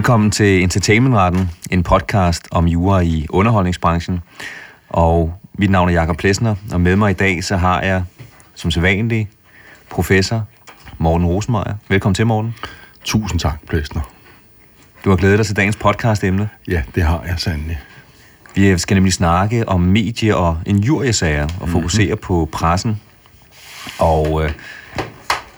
[0.00, 4.20] Velkommen til Entertainmentretten, en podcast om jura i underholdningsbranchen.
[4.88, 8.04] Og mit navn er Jakob Plesner, og med mig i dag så har jeg,
[8.54, 9.28] som sædvanlig,
[9.90, 10.44] professor
[10.98, 11.74] Morten Rosenmeier.
[11.88, 12.54] Velkommen til, Morten.
[13.04, 14.00] Tusind tak, Plesner.
[15.04, 16.48] Du har glædet dig til dagens podcast-emne.
[16.68, 17.78] Ja, det har jeg sandelig.
[18.54, 22.22] Vi skal nemlig snakke om medie- og injuriesager og fokusere mm-hmm.
[22.22, 23.00] på pressen.
[23.98, 24.50] Og øh,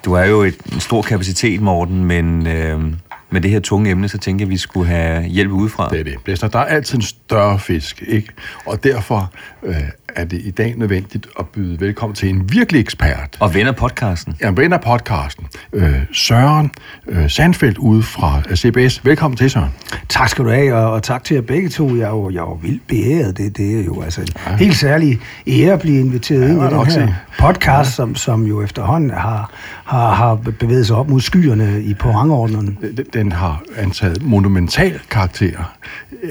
[0.04, 2.92] du er jo et, en stor kapacitet, Morten, men øh,
[3.32, 5.88] med det her tunge emne, så tænker jeg, at vi skulle have hjælp udefra.
[5.88, 6.14] Det er det.
[6.24, 8.28] Blæsner, der er altid en større fisk, ikke?
[8.66, 9.32] Og derfor
[9.62, 9.74] øh,
[10.16, 13.36] er det i dag nødvendigt at byde velkommen til en virkelig ekspert.
[13.40, 14.34] Og ven af podcasten.
[14.40, 15.46] Ja, ven af podcasten.
[15.72, 16.70] Øh, Søren
[17.08, 19.04] øh, Sandfeldt ude fra øh, CBS.
[19.04, 19.70] Velkommen til, Søren.
[20.08, 21.96] Tak skal du have, og, og tak til jer begge to.
[21.96, 23.38] Jeg er jo, jeg er jo vildt beæret.
[23.38, 24.56] Det, det er jo altså en ja.
[24.56, 27.16] helt særlig ære at blive inviteret ja, ind i den her sige.
[27.38, 27.94] podcast, ja.
[27.94, 29.50] som, som jo efterhånden har,
[29.84, 32.76] har, har bevæget sig op mod skyerne i, på rangordnerne.
[32.80, 35.74] Den, den har antaget monumental karakter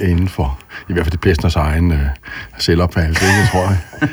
[0.01, 1.99] inden for, i hvert fald det Plæsners egen øh,
[2.57, 3.77] selvopfattelse, ikke, tror jeg.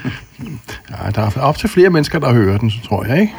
[0.91, 3.33] Ja, der er op til flere mennesker, der hører den, tror jeg, ikke?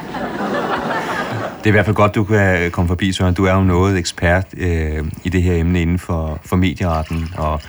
[1.60, 3.34] Det er i hvert fald godt, du kan komme forbi, Søren.
[3.34, 7.62] Du er jo noget ekspert øh, i det her emne inden for, for medieretten, og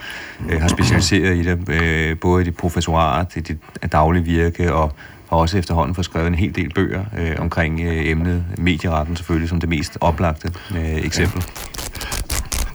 [0.49, 3.57] øh, har specialiseret i det, øh, både i dit professorat, i dit
[3.91, 4.93] daglige virke, og
[5.29, 9.49] har også efterhånden fået skrevet en hel del bøger øh, omkring øh, emnet medieretten, selvfølgelig
[9.49, 11.43] som det mest oplagte øh, eksempel.
[11.45, 11.80] Ja.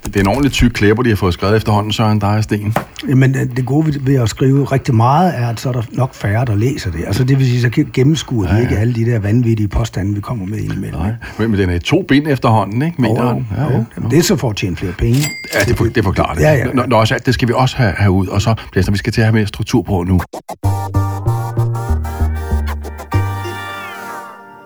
[0.07, 2.75] Det er en ordentlig tyk klæber, de har fået skrevet efterhånden, Søren, der er sten.
[3.09, 6.45] Jamen, det gode ved at skrive rigtig meget, er, at så er der nok færre,
[6.45, 7.05] der læser det.
[7.07, 8.61] Altså, det vil sige, så gennemskuer ja, ja.
[8.61, 11.01] ikke alle de der vanvittige påstande, vi kommer med indimellem.
[11.01, 11.12] Nej.
[11.39, 13.03] Men, men den er to bind efterhånden, ikke?
[13.03, 13.84] Mener oh, ja, ja.
[13.97, 15.19] Jamen, det er så for at tjene flere penge.
[15.55, 16.43] Ja, det, for, det forklarer det.
[16.43, 16.87] Ja, ja, ja.
[16.87, 19.21] Nå, så, det skal vi også have, have ud, og så, Blæsner, vi skal til
[19.21, 20.21] at have mere struktur på nu.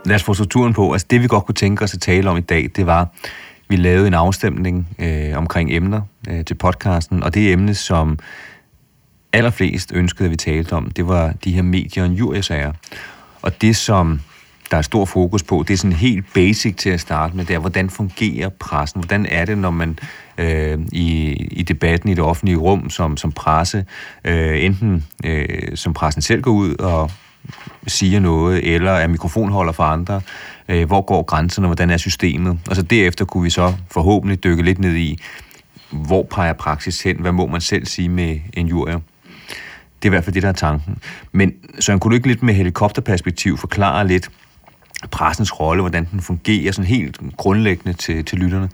[0.07, 0.93] Lad os få strukturen på.
[0.93, 3.15] Altså, det vi godt kunne tænke os at tale om i dag, det var,
[3.71, 6.01] vi lavede en afstemning øh, omkring emner
[6.31, 8.19] øh, til podcasten, og det emne, som
[9.33, 12.73] allerflest ønskede, at vi talte om, det var de her medier- og jurysager.
[13.43, 14.21] Og det, som
[14.71, 17.55] der er stor fokus på, det er sådan helt basic til at starte med, det
[17.55, 19.01] er, hvordan fungerer pressen?
[19.01, 19.99] Hvordan er det, når man
[20.39, 23.85] øh, i, i debatten i det offentlige rum som, som presse,
[24.25, 27.11] øh, enten øh, som pressen selv går ud og
[27.87, 30.21] siger noget, eller er mikrofonholder for andre,
[30.71, 34.63] øh, hvor går grænserne, hvordan er systemet, og så derefter kunne vi så forhåbentlig dykke
[34.63, 35.19] lidt ned i,
[35.91, 38.99] hvor peger praksis hen, hvad må man selv sige med en jurier.
[40.03, 40.99] Det er i hvert fald det, der er tanken.
[41.33, 44.31] Men så kunne du ikke lidt med helikopterperspektiv forklare lidt
[45.11, 48.69] pressens rolle, hvordan den fungerer sådan helt grundlæggende til, til lytterne?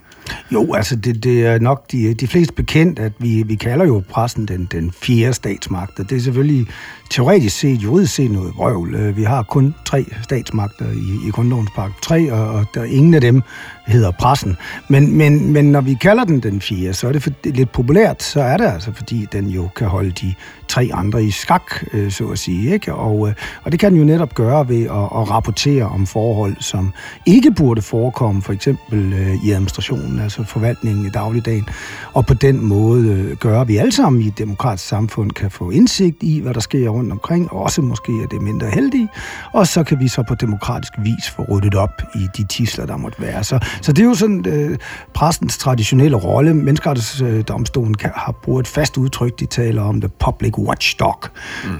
[0.52, 4.02] Jo, altså det, det er nok de, de fleste bekendt, at vi, vi kalder jo
[4.10, 6.66] pressen den, den fjerde statsmagt, og det er selvfølgelig
[7.10, 8.94] teoretisk set, juridisk set noget vrøvl.
[8.94, 13.14] Øh, vi har kun tre statsmagter i, i grundlovens park 3, og, og der ingen
[13.14, 13.42] af dem
[13.86, 14.56] hedder pressen.
[14.88, 18.22] Men, men, men når vi kalder den den fjerde, så er det for, lidt populært,
[18.22, 20.34] så er det altså, fordi den jo kan holde de
[20.68, 22.72] tre andre i skak, øh, så at sige.
[22.72, 22.94] Ikke?
[22.94, 23.34] Og, øh,
[23.64, 26.92] og det kan den jo netop gøre ved at, at rapportere om forhold, som
[27.26, 31.68] ikke burde forekomme, for eksempel øh, i administrationen, altså forvaltningen i dagligdagen.
[32.12, 35.50] Og på den måde øh, gøre, at vi alle sammen i et demokratisk samfund kan
[35.50, 39.08] få indsigt i, hvad der sker rundt omkring, og også måske er det mindre heldige,
[39.52, 42.96] og så kan vi så på demokratisk vis få ryddet op i de tisler, der
[42.96, 43.44] måtte være.
[43.44, 44.78] Så, så det er jo sådan øh,
[45.14, 46.54] præstens traditionelle rolle.
[46.54, 51.18] Menneskerettighedsdomstolen har brugt et fast udtryk, de taler om the public watchdog,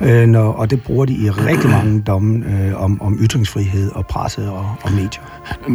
[0.00, 0.06] mm.
[0.06, 4.06] øh, når, og det bruger de i rigtig mange domme øh, om, om ytringsfrihed og
[4.06, 5.22] presse og, og medier.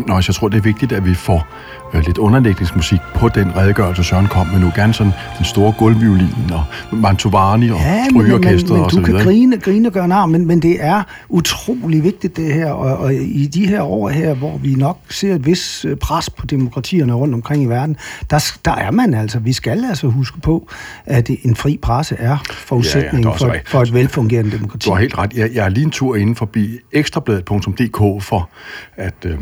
[0.07, 1.47] Nå, jeg tror, det er vigtigt, at vi får
[1.93, 4.71] øh, lidt underlægningsmusik på den redegørelse, Søren kom med nu.
[4.75, 6.63] Gerne sådan den store gulvviolin og
[6.97, 9.11] Mantovani og ja, strygeorkestret og så videre.
[9.11, 12.71] du kan grine, grine og gøre nar, men, men det er utrolig vigtigt det her,
[12.71, 16.29] og, og i de her år her, hvor vi nok ser et vis øh, pres
[16.29, 17.97] på demokratierne rundt omkring i verden,
[18.29, 20.67] der, der er man altså, vi skal altså huske på,
[21.05, 24.85] at en fri presse er forudsætningen ja, ja, for, for et velfungerende demokrati.
[24.89, 25.33] Du har helt ret.
[25.33, 28.49] Jeg, jeg er lige en tur inden forbi ekstrabladet.dk for
[28.95, 29.15] at...
[29.25, 29.37] Øh,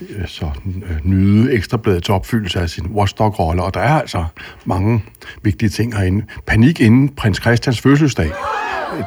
[0.00, 4.24] sådan, så øh, nyde ekstrabladets opfyldelse af sin watchdog-rolle, og der er altså
[4.64, 5.04] mange
[5.42, 6.24] vigtige ting herinde.
[6.46, 8.30] Panik inden prins Christians fødselsdag.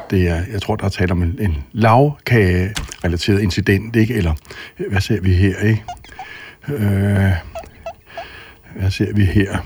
[0.10, 4.14] Det er, jeg tror, der er tale om en, en lavkage-relateret incident, ikke?
[4.14, 4.34] Eller,
[4.80, 5.84] øh, hvad ser vi her, ikke?
[6.68, 7.32] Øh,
[8.76, 9.58] hvad ser vi her?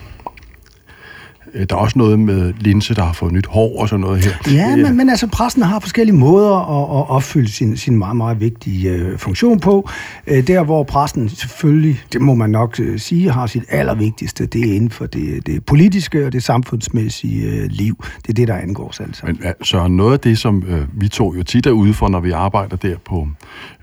[1.55, 4.25] Øh, der er også noget med linse, der har fået nyt hår og sådan noget
[4.25, 4.53] her.
[4.53, 8.39] Ja, men, men altså pressen har forskellige måder at, at opfylde sin, sin meget, meget
[8.39, 9.89] vigtige øh, funktion på.
[10.27, 14.69] Øh, der, hvor pressen selvfølgelig, det må man nok øh, sige, har sit allervigtigste, det
[14.69, 18.03] er inden for det, det politiske og det samfundsmæssige øh, liv.
[18.21, 19.25] Det er det, der angår sig altså.
[19.25, 22.19] Men så noget af det, som øh, vi to jo tit er ude for, når
[22.19, 23.27] vi arbejder der på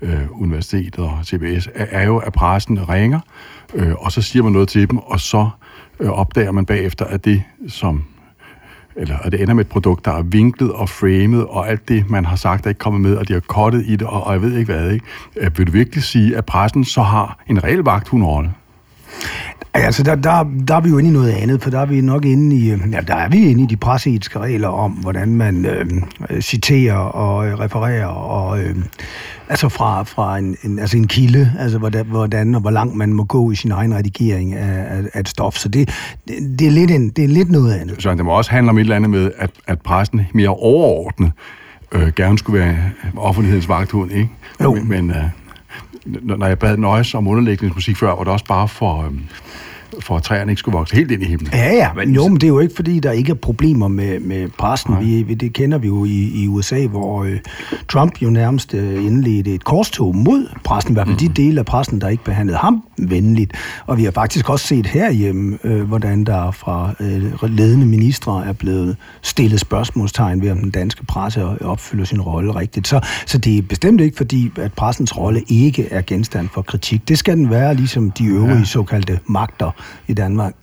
[0.01, 3.19] øh, universitetet og CBS, er, er jo, at pressen ringer,
[3.73, 5.49] øh, og så siger man noget til dem, og så
[6.01, 8.03] Øh, opdager man bagefter, at det, som
[8.95, 12.09] eller at det ender med et produkt, der er vinklet og framet, og alt det,
[12.09, 14.33] man har sagt, er ikke kommet med, og de har kottet i det, og, og
[14.33, 15.05] jeg ved ikke hvad, ikke?
[15.35, 18.51] Øh, vil du virkelig sige, at pressen så har en reel vagthundrolle?
[19.73, 22.01] Altså, der, der, der er vi jo inde i noget andet, for der er vi
[22.01, 25.35] nok inde i, øh, ja, der er vi inde i de presseetiske regler om, hvordan
[25.35, 28.75] man øh, citerer og øh, refererer, og øh,
[29.51, 33.13] altså fra, fra en, en, altså en kilde, altså hvordan, hvordan og hvor langt man
[33.13, 35.55] må gå i sin egen redigering af, af, af et stof.
[35.55, 35.89] Så det,
[36.27, 38.03] det, det, er lidt en, det er lidt noget andet.
[38.03, 41.31] Så det må også handle om et eller andet med, at, at pressen mere overordnet
[41.91, 42.77] øh, gerne skulle være
[43.17, 44.29] offentlighedens vagthund, ikke?
[44.61, 44.73] Jo.
[44.73, 45.25] Men, men øh,
[46.37, 49.05] når jeg bad nøjes om underlægningsmusik før, var det også bare for...
[49.05, 49.11] Øh,
[49.99, 51.49] for at træerne ikke skulle vokse helt ind i himlen.
[51.53, 51.93] Ja, ja.
[51.93, 54.99] Men, jo, men det er jo ikke, fordi der ikke er problemer med, med pressen.
[54.99, 57.39] Vi, vi, det kender vi jo i, i USA, hvor øh,
[57.89, 61.33] Trump jo nærmest øh, indledte et korstog mod pressen, i hvert fald mm.
[61.33, 63.53] de dele af pressen, der ikke behandlede ham venligt.
[63.85, 68.53] Og vi har faktisk også set herhjemme, øh, hvordan der fra øh, ledende ministre er
[68.53, 72.87] blevet stillet spørgsmålstegn ved, om den danske presse opfylder sin rolle rigtigt.
[72.87, 77.07] Så, så det er bestemt ikke, fordi at pressens rolle ikke er genstand for kritik.
[77.07, 78.63] Det skal den være, ligesom de øvrige ja.
[78.63, 79.71] såkaldte magter
[80.07, 80.53] i Danmark.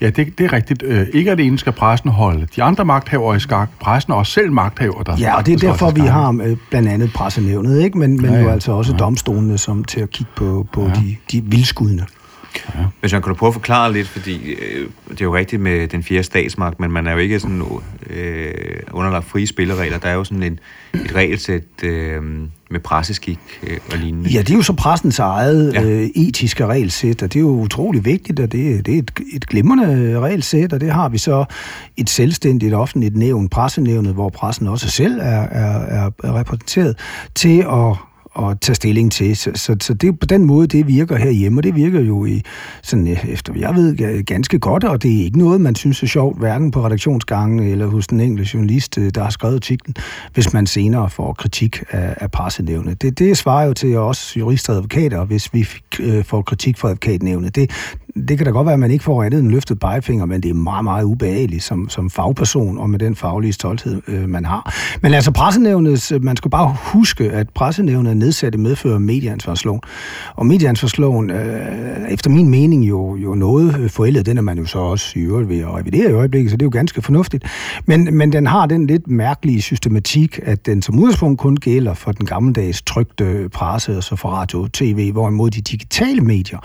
[0.00, 0.82] Ja, det, det er rigtigt.
[0.82, 3.68] Øh, ikke at det ene skal pressen holde de andre magthaver i skak.
[3.80, 6.88] Pressen er også selv magthaver, der Ja, og det er derfor, vi har øh, blandt
[6.88, 7.98] andet pressenævnet, ikke?
[7.98, 8.42] men, men ja, ja.
[8.42, 8.98] jo altså også ja.
[8.98, 10.92] domstolene som til at kigge på, på ja.
[10.92, 12.06] de, de vildskuddene.
[12.74, 12.84] Ja.
[13.00, 15.88] Hvis man kan du prøve at forklare lidt, fordi øh, det er jo rigtigt med
[15.88, 17.62] den fjerde statsmagt, men man er jo ikke sådan
[18.10, 18.54] øh,
[18.92, 19.98] underlagt frie spilleregler.
[19.98, 20.58] Der er jo sådan en,
[20.94, 22.22] et regelsæt øh,
[22.70, 24.30] med presseskik øh, og lignende.
[24.30, 25.82] Ja, det er jo så pressens eget ja.
[25.82, 29.46] øh, etiske regelsæt, og det er jo utrolig vigtigt, og det, det er et, et
[29.46, 31.44] glimrende regelsæt, og det har vi så
[31.96, 36.98] et selvstændigt offentligt nævn, pressenævnet, hvor pressen også selv er, er, er repræsenteret,
[37.34, 37.96] til at
[38.38, 39.36] at tage stilling til.
[39.36, 42.42] Så, så, så det på den måde, det virker herhjemme, og det virker jo i,
[42.82, 46.06] sådan, øh, efter jeg ved, ganske godt, og det er ikke noget, man synes er
[46.06, 49.94] sjovt, hverken på redaktionsgangen eller hos den enkelte journalist, øh, der har skrevet artiklen,
[50.34, 53.02] hvis man senere får kritik af, af pressenævnet.
[53.02, 56.78] Det, det svarer jo til os jurister og advokater, hvis vi fik, øh, får kritik
[56.78, 57.54] fra advokatnævnet.
[57.54, 57.70] Det,
[58.28, 60.48] det kan da godt være, at man ikke får andet end løftet pegefinger, men det
[60.50, 64.74] er meget, meget ubehageligt som, som fagperson, og med den faglige stolthed, øh, man har.
[65.02, 69.80] Men altså pressenævnet, øh, man skal bare huske, at pressenævnet nedsatte medfører medieansvarsloven.
[70.34, 74.26] Og medieansvarsloven, øh, efter min mening, jo, jo noget forældet.
[74.26, 76.62] Den er man jo så også i øvrigt ved at revidere i øjeblikket, så det
[76.62, 77.44] er jo ganske fornuftigt.
[77.86, 82.12] Men, men den har den lidt mærkelige systematik, at den som udgangspunkt kun gælder for
[82.12, 86.58] den gammeldags trygte presse, og altså for radio og tv, hvorimod de digitale medier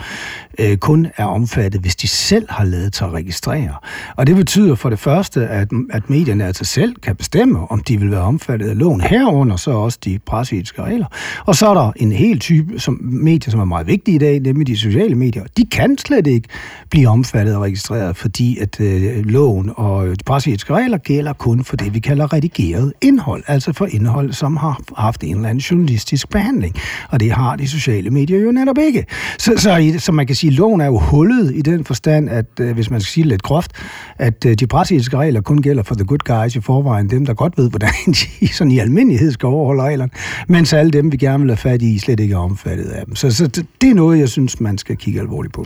[0.59, 3.73] øh, kun er omfattet, hvis de selv har lavet sig at registrere.
[4.15, 7.99] Og det betyder for det første, at, at medierne altså selv kan bestemme, om de
[7.99, 11.05] vil være omfattet af loven herunder, så også de presseetiske regler.
[11.45, 14.39] Og så er der en hel type som medier, som er meget vigtige i dag,
[14.39, 15.43] nemlig de sociale medier.
[15.57, 16.49] De kan slet ikke
[16.89, 21.77] blive omfattet og registreret, fordi at øh, loven og de presseetiske regler gælder kun for
[21.77, 26.29] det, vi kalder redigeret indhold, altså for indhold, som har haft en eller anden journalistisk
[26.29, 26.75] behandling.
[27.09, 29.05] Og det har de sociale medier jo netop ikke.
[29.37, 32.29] Så, så, så man kan sige, at loven er jo hul hullet i den forstand,
[32.29, 33.71] at øh, hvis man skal sige lidt groft,
[34.17, 37.33] at øh, de brasilianske regler kun gælder for the good guys i forvejen, dem der
[37.33, 37.89] godt ved, hvordan
[38.39, 40.11] de sådan i almindelighed skal overholde reglerne,
[40.47, 43.15] mens alle dem, vi gerne vil have fat i, slet ikke er omfattet af dem.
[43.15, 43.47] Så, så
[43.81, 45.65] det er noget, jeg synes, man skal kigge alvorligt på.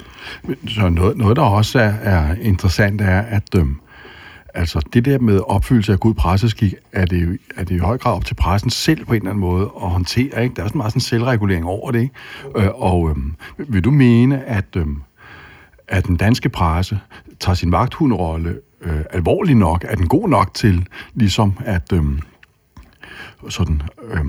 [0.67, 3.75] Så noget, noget der også er, er interessant, er, at øhm,
[4.53, 7.97] altså det der med opfyldelse af god presseskik, er det, jo, er det i høj
[7.97, 10.43] grad op til pressen selv på en eller anden måde at håndtere.
[10.43, 10.55] Ikke?
[10.55, 12.01] Der er sådan meget sådan selvregulering over det.
[12.01, 12.13] Ikke?
[12.55, 13.15] Øh, og øh,
[13.73, 14.85] vil du mene, at, øh,
[15.87, 16.99] at den danske presse
[17.39, 19.85] tager sin vagthundrolle øh, alvorligt nok?
[19.87, 22.03] Er den god nok til ligesom at øh,
[23.49, 23.81] sådan...
[24.03, 24.25] øh,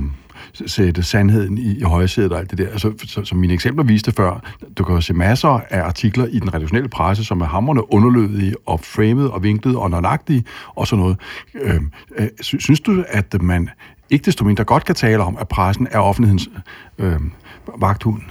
[0.66, 2.68] sætte sandheden i, i højsædet og alt det der.
[2.68, 4.40] Altså, så, som mine eksempler viste før,
[4.78, 8.54] du kan jo se masser af artikler i den redaktionelle presse, som er hammerne underlødige
[8.66, 11.18] og framed og vinklet og nøjagtige og sådan noget.
[11.54, 13.70] Øhm, øh, øh, synes du, at man
[14.10, 16.48] ikke desto mindre godt kan tale om, at pressen er offentlighedens
[16.98, 17.20] øh,
[17.78, 18.22] vagthund?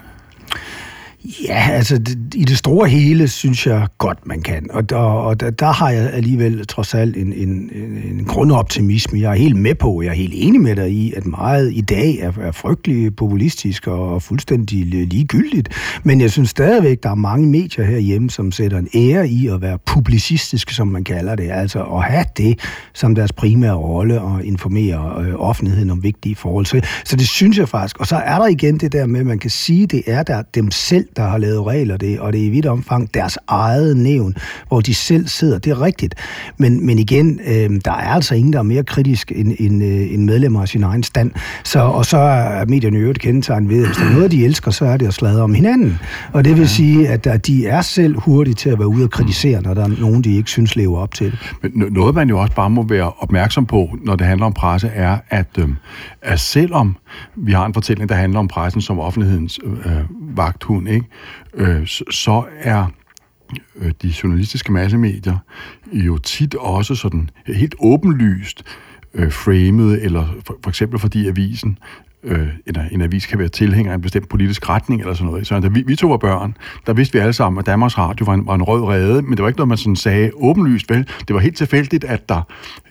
[1.48, 1.96] Ja, altså
[2.36, 4.68] i det store hele synes jeg godt, man kan.
[4.70, 7.72] Og der, og der, der har jeg alligevel trods alt en, en,
[8.12, 9.20] en grundoptimisme.
[9.20, 11.82] Jeg er helt med på, jeg er helt enig med dig i, at meget i
[11.82, 15.70] dag er, er frygtelig populistisk og fuldstændig ligegyldigt.
[16.04, 19.62] Men jeg synes stadigvæk, der er mange medier herhjemme, som sætter en ære i at
[19.62, 21.52] være publicistiske, som man kalder det.
[21.52, 22.60] Altså at have det
[22.94, 26.66] som deres primære rolle og informere øh, offentligheden om vigtige forhold.
[26.66, 28.00] Så, så det synes jeg faktisk.
[28.00, 30.42] Og så er der igen det der med, at man kan sige, det er der
[30.42, 33.98] dem selv, der har lavet regler, det, og det er i vidt omfang deres eget
[33.98, 34.36] nævn,
[34.68, 35.60] hvor de selv sidder.
[35.60, 36.16] Det er rigtigt.
[36.58, 40.14] Men, men igen, øh, der er altså ingen, der er mere kritisk end, end, øh,
[40.14, 41.32] end medlemmer af sin egen stand.
[41.64, 44.72] Så, og så er medierne øvrigt kendetegnet ved, at hvis der er noget, de elsker,
[44.72, 46.00] så er det at sladre om hinanden.
[46.34, 49.12] Og det vil sige, at, at de er selv hurtige til at være ude og
[49.12, 51.56] kritisere, når der er nogen, de ikke synes lever op til det.
[51.62, 54.88] Men noget, man jo også bare må være opmærksom på, når det handler om presse,
[54.88, 55.70] er, at, øh,
[56.22, 56.96] at selvom
[57.36, 61.05] vi har en fortælling, der handler om pressen som offentlighedens øh, vagthund, ikke?
[61.54, 62.88] Øh, så, er
[63.76, 65.38] øh, de journalistiske massemedier
[65.94, 68.64] jo tit også sådan helt åbenlyst
[69.14, 71.78] øh, framet, eller for, for eksempel fordi avisen
[72.26, 75.48] øh, en, en avis kan være tilhænger af en bestemt politisk retning eller sådan noget.
[75.48, 78.26] Så da vi, vi to var børn, der vidste vi alle sammen, at Danmarks Radio
[78.26, 80.90] var en, var en rød rede, men det var ikke noget, man sådan sagde åbenlyst,
[80.90, 81.08] vel?
[81.28, 82.42] Det var helt tilfældigt, at der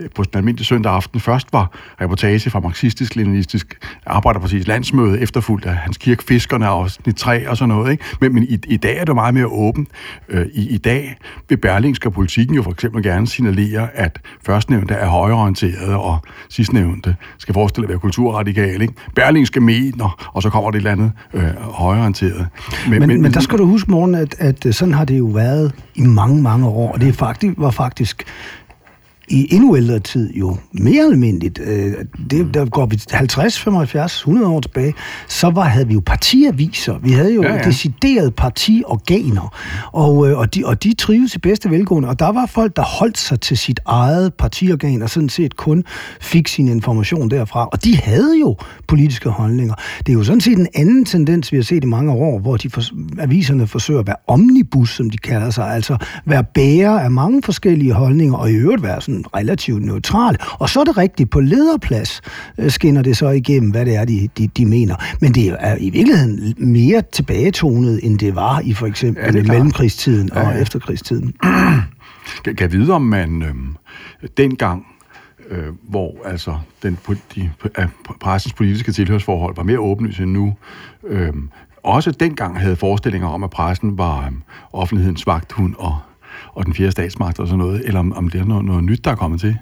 [0.00, 5.74] øh, på den almindelige søndag aften først var reportage fra marxistisk-leninistisk arbejderpartiets landsmøde, efterfulgt af
[5.76, 7.92] Hans Kirk Fiskerne og 3 og sådan noget.
[7.92, 8.04] Ikke?
[8.20, 9.88] Men, men i, i dag er det meget mere åbent.
[10.28, 11.16] Øh, i, I dag
[11.48, 17.54] vil Berlingske politikken jo for eksempel gerne signalere, at førstnævnte er højreorienteret, og sidstnævnte skal
[17.54, 18.82] forestille at være kulturradikal.
[18.82, 18.94] Ikke?
[19.26, 22.46] Berlingske medier, og så kommer det et eller andet øh, højreorienteret.
[22.88, 25.24] Men, men, men, men der skal du huske, morgen, at, at sådan har det jo
[25.24, 28.24] været i mange, mange år, og det er faktisk, var faktisk
[29.28, 31.92] i endnu ældre tid jo mere almindeligt, øh,
[32.30, 34.94] det, der går vi 50, 75, 100 år tilbage,
[35.28, 36.98] så var, havde vi jo partiaviser.
[36.98, 37.62] Vi havde jo ja, ja.
[37.62, 39.54] deciderede partiorganer,
[39.92, 42.08] og, øh, og, de, og de trives i bedste velgående.
[42.08, 45.84] Og der var folk, der holdt sig til sit eget partiorgan, og sådan set kun
[46.20, 47.68] fik sin information derfra.
[47.72, 48.56] Og de havde jo
[48.88, 49.74] politiske holdninger.
[49.98, 52.56] Det er jo sådan set en anden tendens, vi har set i mange år, hvor
[52.56, 52.82] de for,
[53.18, 57.92] aviserne forsøger at være omnibus, som de kalder sig, altså være bærer af mange forskellige
[57.92, 60.37] holdninger, og i øvrigt være sådan sådan relativt neutral.
[60.50, 62.21] Og så er det rigtigt, på lederplads
[62.59, 64.97] øh, skinner det så igennem, hvad det er, de, de, de mener.
[65.21, 70.30] Men det er i virkeligheden mere tilbagetonet, end det var i for eksempel ja, mellemkrigstiden
[70.35, 70.49] ja, ja.
[70.49, 71.35] og efterkrigstiden.
[72.44, 74.87] Kan jeg vide, om man øh, dengang
[75.50, 76.99] øh, hvor altså den,
[77.35, 77.50] de,
[78.21, 80.54] pressens politiske tilhørsforhold var mere åbenlyse end nu,
[81.06, 81.33] øh,
[81.83, 84.33] også dengang havde forestillinger om, at pressen var øh,
[84.73, 85.99] offentlighedens vagthund og
[86.54, 89.04] og den fjerde statsmagt og sådan noget, eller om, om det er noget, noget nyt,
[89.04, 89.56] der er kommet til?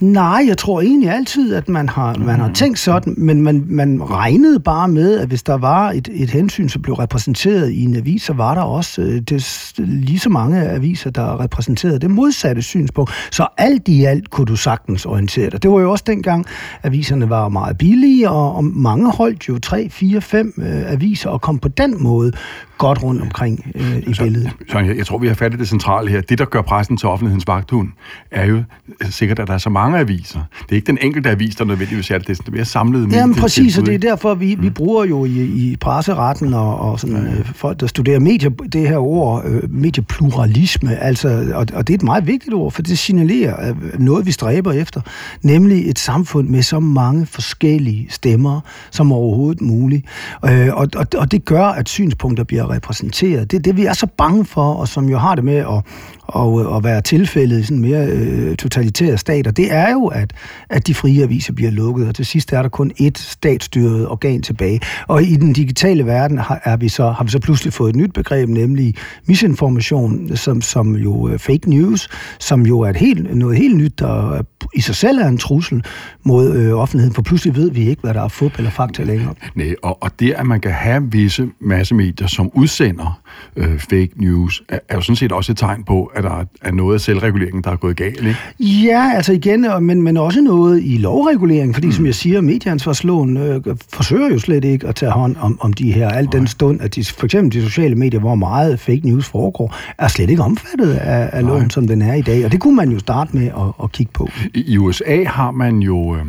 [0.00, 2.24] Nej, jeg tror egentlig altid, at man har, mm.
[2.24, 6.08] man har tænkt sådan, men man, man regnede bare med, at hvis der var et,
[6.12, 10.18] et hensyn, som blev repræsenteret i en avis, så var der også øh, det, lige
[10.18, 13.10] så mange aviser, der repræsenterede det modsatte synspunkt.
[13.30, 15.62] Så alt i alt kunne du sagtens orientere dig.
[15.62, 16.46] Det var jo også dengang,
[16.82, 21.40] aviserne var meget billige, og, og mange holdt jo tre, fire, fem øh, aviser, og
[21.40, 22.32] kom på den måde
[22.78, 24.50] godt rundt omkring øh, i så, billedet.
[24.70, 26.20] Så jeg, jeg tror, vi har fat i det centrale her.
[26.20, 27.88] Det, der gør pressen til offentlighedens vagthund,
[28.30, 28.62] er jo
[29.10, 30.40] sikkert, at der er så mange aviser.
[30.62, 32.28] Det er ikke den enkelte avis, der nødvendigvis er det.
[32.28, 34.62] Det er mere samlet Jamen præcis, og det er derfor, vi, mm.
[34.62, 38.88] vi bruger jo i, i presseretten og, og sådan, øh, folk, der studerer medier, det
[38.88, 42.98] her ord, øh, mediepluralisme, altså, og, og det er et meget vigtigt ord, for det
[42.98, 45.00] signalerer øh, noget, vi stræber efter,
[45.42, 50.06] nemlig et samfund med så mange forskellige stemmer som overhovedet muligt.
[50.44, 53.50] Øh, og, og, og det gør, at synspunkter bliver repræsenteret.
[53.50, 55.84] Det er det, vi er så bange for, og som jo har det med at,
[56.28, 60.32] og, øh, at være tilfældet i sådan mere øh, totalitære stater, det er jo, at,
[60.70, 64.42] at de frie aviser bliver lukket, og til sidst er der kun ét statsstyret organ
[64.42, 64.80] tilbage.
[65.06, 67.96] Og i den digitale verden har, er vi så, har vi så pludselig fået et
[67.96, 68.94] nyt begreb, nemlig
[69.26, 72.08] misinformation, som, som jo øh, fake news,
[72.38, 74.42] som jo er et helt, noget helt nyt, der
[74.74, 75.84] i sig selv er en trussel
[76.22, 79.34] mod øh, offentligheden, for pludselig ved vi ikke, hvad der er fup eller fakta længere.
[79.54, 83.20] Nej, og, og det, at man kan have visse massemedier, som udsender
[83.56, 86.72] øh, fake news, er, er jo sådan set også et tegn på, at der er
[86.72, 88.36] noget af selvreguleringen, der er gået galt, ikke?
[88.60, 91.92] Ja, altså igen, men, men også noget i lovreguleringen, fordi mm.
[91.92, 93.60] som jeg siger, medieansvarsloven øh,
[93.92, 96.94] forsøger jo slet ikke at tage hånd om, om de her, al den stund, at
[96.94, 100.92] de, for eksempel de sociale medier, hvor meget fake news foregår, er slet ikke omfattet
[100.92, 103.46] af, af loven, som den er i dag, og det kunne man jo starte med
[103.46, 104.28] at, at kigge på.
[104.54, 106.14] I, i USA har man jo...
[106.16, 106.22] Øh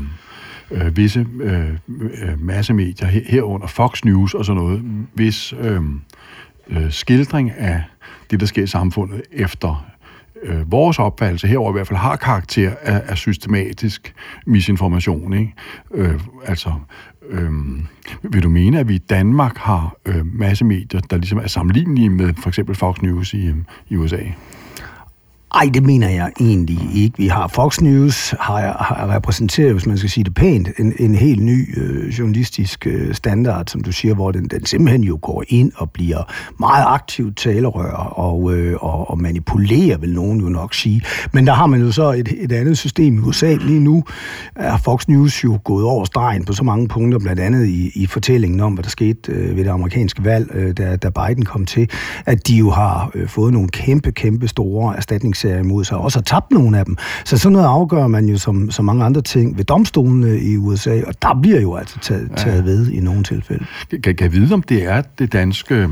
[0.72, 4.82] øh, visse øh, øh massemedier, herunder Fox News og sådan noget,
[5.14, 5.82] hvis øh,
[6.70, 7.84] øh, skildring af
[8.32, 9.86] det, der sker i samfundet efter
[10.44, 14.14] øh, vores opfattelse herover i hvert fald har karakter af, af systematisk
[14.46, 15.34] misinformation.
[15.34, 15.54] Ikke?
[15.94, 16.74] Øh, altså,
[17.30, 17.52] øh,
[18.24, 22.10] vil du mene, at vi i Danmark har øh, masse medier, der ligesom er sammenlignelige
[22.10, 23.56] med for eksempel Fox News i, øh,
[23.90, 24.24] i USA?
[25.56, 27.18] Ej, det mener jeg egentlig ikke.
[27.18, 31.16] Vi har Fox News, har, har repræsenteret, hvis man skal sige det pænt, en, en
[31.16, 35.44] helt ny øh, journalistisk øh, standard, som du siger, hvor den, den simpelthen jo går
[35.48, 36.24] ind og bliver
[36.60, 41.02] meget aktivt talerør og, øh, og, og manipulerer, vil nogen jo nok sige.
[41.32, 43.56] Men der har man jo så et, et andet system i USA.
[43.56, 44.04] Lige nu
[44.56, 48.06] er Fox News jo gået over stregen på så mange punkter, blandt andet i, i
[48.06, 51.66] fortællingen om, hvad der skete øh, ved det amerikanske valg, øh, da, da Biden kom
[51.66, 51.90] til,
[52.26, 56.04] at de jo har øh, fået nogle kæmpe, kæmpe store erstatnings sager imod sig, og
[56.04, 56.98] også har tabt nogle af dem.
[57.26, 61.02] Så sådan noget afgør man jo som, som mange andre ting ved domstolene i USA,
[61.08, 62.62] og der bliver jo altså taget, taget ja.
[62.62, 63.66] ved i nogle tilfælde.
[63.90, 65.90] Kan, kan jeg vide, om det er det danske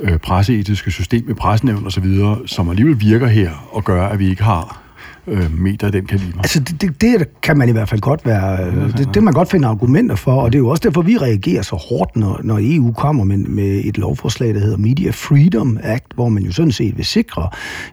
[0.00, 4.42] øh, presseetiske system med presnævn osv., som alligevel virker her og gør, at vi ikke
[4.42, 4.81] har
[5.26, 6.38] øh, meter den kaliber.
[6.38, 9.34] Altså, det, det, det kan man i hvert fald godt være, øh, det, det man
[9.34, 12.40] godt finde argumenter for, og det er jo også derfor, vi reagerer så hårdt, når,
[12.44, 16.52] når EU kommer med, med et lovforslag, der hedder Media Freedom Act, hvor man jo
[16.52, 17.48] sådan set vil sikre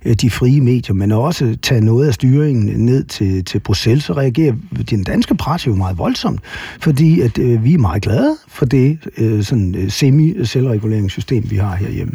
[0.05, 4.13] øh, de frie medier, men også tage noget af styringen ned til, til Bruxelles, så
[4.13, 4.53] reagerer
[4.89, 6.41] den danske presse jo meget voldsomt,
[6.81, 11.75] fordi at, øh, vi er meget glade for det øh, sådan, øh, semi-selvreguleringssystem, vi har
[11.75, 12.13] herhjemme.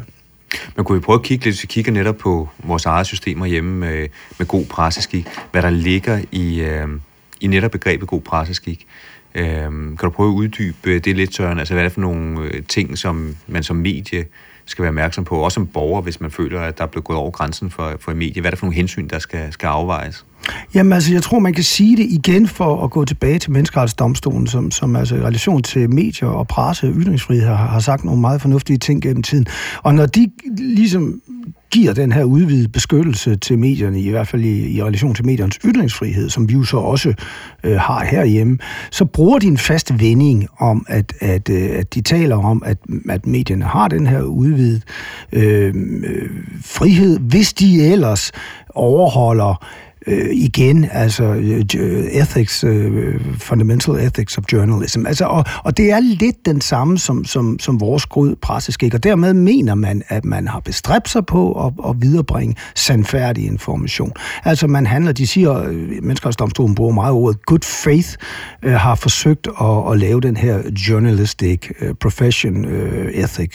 [0.77, 3.47] Men kunne vi prøve at kigge lidt, hvis vi kigger netop på vores eget systemer
[3.47, 4.09] hjemme med,
[4.39, 6.89] med god presseskik, hvad der ligger i, øh,
[7.41, 8.87] i netop begrebet god presseskik.
[9.35, 11.59] Øh, kan du prøve at uddybe det lidt, Søren?
[11.59, 14.27] Altså, hvad er det for nogle øh, ting, som man som medie
[14.67, 17.19] skal være opmærksom på, også som borger, hvis man føler, at der er blevet gået
[17.19, 18.41] over grænsen for, for et medie?
[18.41, 20.25] Hvad er det for nogle hensyn, der skal, skal afvejes?
[20.75, 24.47] Jamen altså, jeg tror, man kan sige det igen for at gå tilbage til menneskerettighedsdomstolen,
[24.47, 28.21] som, som altså i relation til medier og presse og ytringsfrihed har, har sagt nogle
[28.21, 29.47] meget fornuftige ting gennem tiden.
[29.83, 31.21] Og når de ligesom
[31.75, 35.59] giver den her udvidede beskyttelse til medierne, i hvert fald i, i relation til mediernes
[35.65, 37.15] ytringsfrihed, som vi jo så også
[37.65, 38.59] øh, har herhjemme,
[38.91, 42.79] så bruger de en fast vending om, at, at, øh, at de taler om, at,
[43.09, 44.81] at medierne har den her udvidede
[45.33, 45.75] øh,
[46.05, 46.31] øh,
[46.63, 48.33] frihed, hvis de ellers
[48.75, 49.65] overholder
[50.07, 55.07] øh, igen, altså øh, ethics, øh, fundamental ethics of journalism.
[55.07, 59.03] Altså, og, og det er lidt den samme som, som, som vores grød presseskik, og
[59.03, 64.13] dermed mener man, at man har bestræbt sig på at, at viderebringe sandfærdig information.
[64.45, 68.09] Altså man handler, de siger, øh, menneskerettighedsdomstolen bruger meget ordet good faith,
[68.63, 70.59] øh, har forsøgt at, at lave den her
[70.89, 73.51] journalistic øh, profession øh, ethic.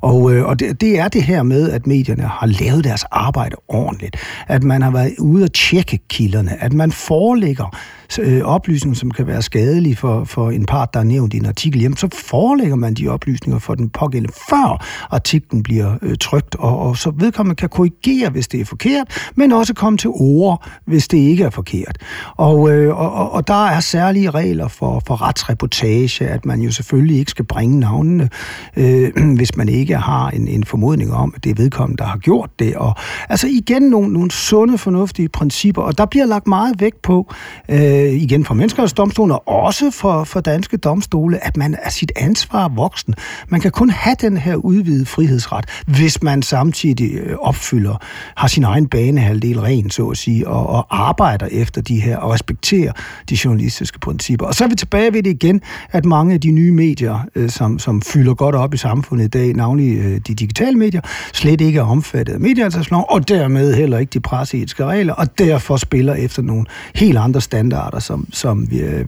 [0.00, 3.56] Og, øh, og det, det er det her med, at medierne har lavet deres arbejde
[3.68, 7.76] ordentligt, at man har været ude og tjekke kilderne, at man forelægger
[8.20, 11.46] øh, oplysninger, som kan være skadelige for, for en part, der er nævnt i en
[11.46, 16.54] artikel hjem, så forelægger man de oplysninger for den pågældende, før artiklen bliver øh, trygt,
[16.54, 20.68] og, og så vedkommende kan korrigere, hvis det er forkert, men også komme til ord,
[20.86, 21.98] hvis det ikke er forkert.
[22.36, 27.18] Og, øh, og, og der er særlige regler for, for retsreportage, at man jo selvfølgelig
[27.18, 28.28] ikke skal bringe navnene,
[28.76, 32.18] øh, hvis man ikke har en, en formodning om, at det er vedkommende, der har
[32.18, 32.76] gjort det.
[32.76, 32.94] Og,
[33.28, 37.32] altså igen nogle, nogle sunde, fornuftige principper, og der bliver lagt meget vægt på,
[37.68, 37.78] øh,
[38.12, 43.14] igen fra menneskerettighedsdomstolen, og også for, for danske domstole, at man er sit ansvar voksen.
[43.48, 47.96] Man kan kun have den her udvidede frihedsret, hvis man samtidig øh, opfylder,
[48.36, 52.32] har sin egen banehalvdel ren, så at sige, og, og arbejder efter de her, og
[52.32, 52.92] respekterer
[53.30, 54.46] de journalistiske principper.
[54.46, 57.50] Og så er vi tilbage ved det igen, at mange af de nye medier, øh,
[57.50, 61.00] som, som fylder godt op i samfundet i dag, navnlig øh, de digitale medier,
[61.32, 65.73] slet ikke er omfattet af medieansvarsloven, og dermed heller ikke de presseetiske regler, og derfor
[65.76, 69.04] spiller efter nogle helt andre standarder som, som vi, øh,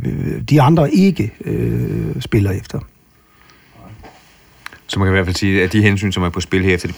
[0.50, 2.78] de andre ikke øh, spiller efter.
[4.88, 6.74] Så man kan i hvert fald sige, at de hensyn, som er på spil her
[6.74, 6.94] efter de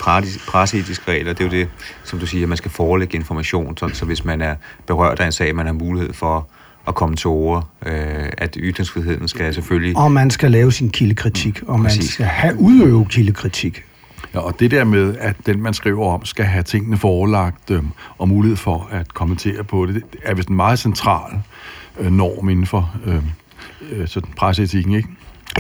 [0.48, 1.68] presseetiske regler, det er jo det,
[2.04, 4.54] som du siger, at man skal forelægge information, sådan, så hvis man er
[4.86, 6.48] berørt af en sag, man har mulighed for
[6.88, 7.92] at komme til ord, øh,
[8.38, 9.96] at ytringsfriheden skal selvfølgelig...
[9.96, 12.10] Og man skal lave sin kildekritik, og man Præcis.
[12.10, 13.84] skal have udøve kildekritik.
[14.34, 17.82] Ja, og det der med, at den, man skriver om, skal have tingene forelagt øh,
[18.18, 21.40] og mulighed for at kommentere på det, det er vist en meget central
[21.98, 23.22] øh, norm inden for øh,
[23.90, 25.08] øh, sådan presseetikken, ikke?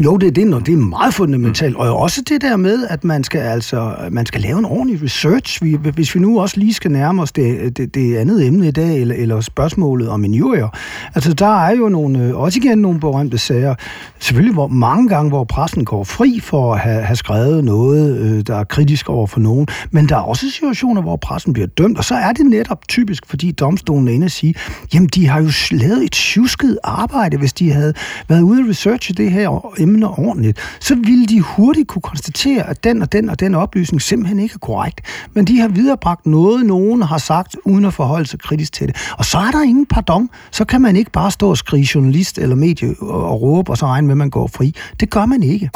[0.04, 1.74] Jo, det er det, når det er meget fundamentalt.
[1.74, 1.80] Mm.
[1.80, 5.62] Og også det der med, at man skal altså man skal lave en ordentlig research.
[5.62, 8.70] Vi, hvis vi nu også lige skal nærme os det, det, det andet emne i
[8.70, 10.68] dag, eller, eller spørgsmålet om injurier.
[11.14, 13.74] Altså, der er jo nogle, også igen nogle berømte sager.
[14.18, 18.46] Selvfølgelig hvor mange gange, hvor pressen går fri for at have, have skrevet noget, øh,
[18.46, 19.66] der er kritisk over for nogen.
[19.90, 23.26] Men der er også situationer, hvor pressen bliver dømt, og så er det netop typisk,
[23.26, 24.54] fordi domstolen er inde og sige,
[24.94, 27.94] jamen, de har jo lavet et tjusket arbejde, hvis de havde
[28.28, 32.84] været ude og researche det her emner ordentligt, så ville de hurtigt kunne konstatere, at
[32.84, 35.00] den og den og den oplysning simpelthen ikke er korrekt.
[35.34, 38.96] Men de har viderebragt noget, nogen har sagt, uden at forholde sig kritisk til det.
[39.18, 40.30] Og så er der ingen pardon.
[40.50, 43.86] Så kan man ikke bare stå og skrige journalist eller medie og råbe, og så
[43.86, 44.74] regne med, at man går fri.
[45.00, 45.70] Det gør man ikke.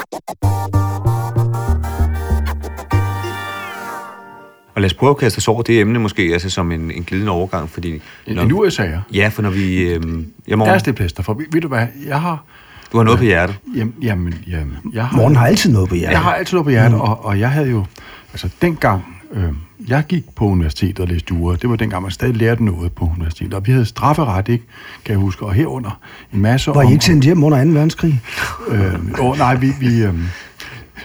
[4.74, 7.04] Og lad os prøve at kaste os over det emne måske, altså som en, en
[7.04, 8.00] glidende overgang, fordi...
[8.26, 8.98] En, en USA'er.
[9.14, 9.78] Ja, for når vi...
[9.78, 12.44] Øhm, jeg må, Ærsteplæster, for ved du hvad, jeg har...
[12.92, 13.56] du har noget på hjertet.
[13.76, 15.16] Jamen, jamen, jamen jeg har...
[15.16, 16.12] Morgen har altid noget på hjertet.
[16.12, 17.00] Jeg har altid noget på hjertet, mm.
[17.00, 17.84] og, og jeg havde jo...
[18.32, 19.02] Altså, dengang
[19.32, 19.42] øh,
[19.88, 23.10] jeg gik på universitetet og læste jura, det var dengang, man stadig lærte noget på
[23.16, 23.54] universitetet.
[23.54, 24.64] Og vi havde strafferet, ikke,
[25.04, 26.00] kan jeg huske, og herunder
[26.34, 26.88] en masse Var om...
[26.88, 27.70] I ikke sendt hjem under 2.
[27.70, 28.20] verdenskrig?
[28.68, 29.72] Øh, åh, nej, vi...
[29.80, 30.14] vi øh,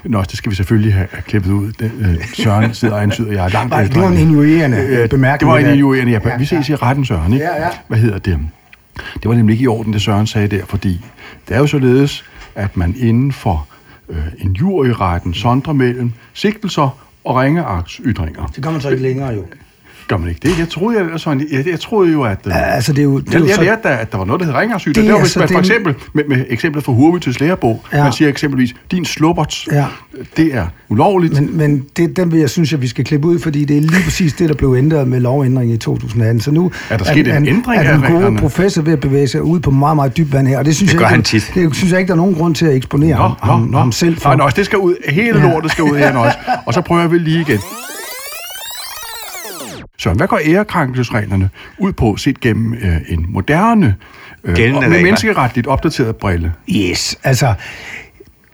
[0.03, 1.71] Nå, det skal vi selvfølgelig have klippet ud.
[1.71, 4.77] Det, øh, Søren sidder og antyder, jeg er langt Nej, det var en end- injurierende
[4.77, 5.39] Øh, bemærkning.
[5.39, 6.19] Det var en injurierende, ja.
[6.29, 7.45] Ja, Vi ses i retten, Søren, ikke?
[7.45, 7.69] Ja, ja.
[7.87, 8.39] Hvad hedder det?
[9.13, 11.05] Det var nemlig ikke i orden, det Søren sagde der, fordi
[11.47, 13.67] det er jo således, at man inden for
[14.09, 18.45] øh, en juryretten sondrer mellem sigtelser og ringeagtsytringer.
[18.45, 19.45] Det kan man så ikke længere jo.
[20.07, 20.59] Gør man ikke det?
[20.59, 22.37] Jeg troede, jeg, Søren, jeg, jeg troede jo, at...
[22.45, 24.25] Øh, Ja, altså, det er jo, det er jeg, jo jeg lærte at der var
[24.25, 25.01] noget, der hed ringeagtsytringer.
[25.01, 28.03] Det Det, er altså man for eksempel, med, med eksemplet fra Hurvigs lærebog, Ja.
[28.03, 29.85] man siger eksempelvis, din slubbert, Ja.
[30.37, 31.33] det er ulovligt.
[31.33, 33.81] Men, men det, den vil jeg synes, at vi skal klippe ud, fordi det er
[33.81, 36.41] lige præcis det, der blev ændret med lovændringen i 2018.
[36.41, 38.37] Så nu Er der sket en ændring er den gode reglerne?
[38.39, 40.91] professor ved at bevæge sig ud på meget, meget dybt vand her, og det synes
[40.91, 41.51] Det jeg gør ikke, han tit.
[41.55, 44.17] Det synes jeg ikke, der er nogen grund til at eksponere ham, ham, ham selv
[44.17, 44.29] for.
[44.29, 44.95] Nej, nå, det skal ud.
[45.09, 46.37] Hele lortet skal ud her også.
[46.65, 47.59] Og så prøver vi lige igen.
[49.99, 53.95] Så hvad går ærekrænkelsesreglerne ud på, set gennem øh, en moderne,
[54.43, 56.53] øh, Gældende og med menneskeretligt opdateret brille?
[56.69, 57.53] Yes, altså...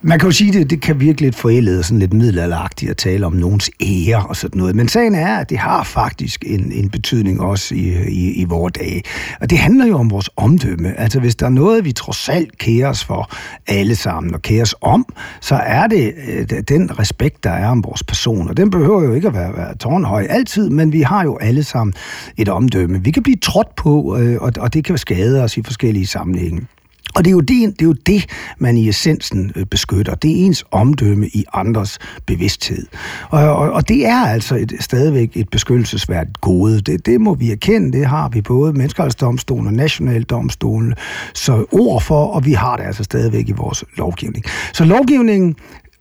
[0.05, 2.97] Man kan jo sige, det, det kan virke lidt forældet og sådan lidt middelalderagtigt at
[2.97, 4.75] tale om nogens ære og sådan noget.
[4.75, 8.73] Men sagen er, at det har faktisk en, en betydning også i, i, i vores
[8.73, 9.03] dage.
[9.41, 10.99] Og det handler jo om vores omdømme.
[10.99, 13.31] Altså hvis der er noget, vi trods alt kærer os for
[13.67, 15.05] alle sammen og kærer os om,
[15.41, 18.49] så er det øh, den respekt, der er om vores person.
[18.49, 21.63] Og den behøver jo ikke at være, være tårnhøj altid, men vi har jo alle
[21.63, 21.93] sammen
[22.37, 23.03] et omdømme.
[23.03, 26.67] Vi kan blive trådt på, øh, og, og det kan skade os i forskellige sammenhænge.
[27.15, 28.25] Og det er, jo det, det er jo det,
[28.57, 30.15] man i essensen øh, beskytter.
[30.15, 32.85] Det er ens omdømme i andres bevidsthed.
[33.29, 36.81] Og, og, og det er altså et, stadigvæk et beskyttelsesværdigt gode.
[36.81, 37.97] Det, det må vi erkende.
[37.97, 40.93] Det har vi både menneskerettighedsdomstolen og nationaldomstolen
[41.33, 44.45] så ord for, og vi har det altså stadigvæk i vores lovgivning.
[44.73, 45.55] Så lovgivningen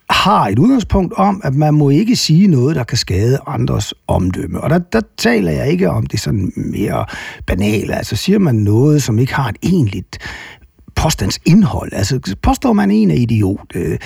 [0.09, 4.61] har et udgangspunkt om, at man må ikke sige noget, der kan skade andres omdømme.
[4.61, 7.05] Og der, der taler jeg ikke om det sådan mere
[7.47, 7.95] banale.
[7.95, 10.17] Altså siger man noget, som ikke har et egentligt
[10.95, 11.93] påstandsindhold.
[11.93, 13.75] Altså påstår man en er idiot.
[13.75, 13.97] Øh,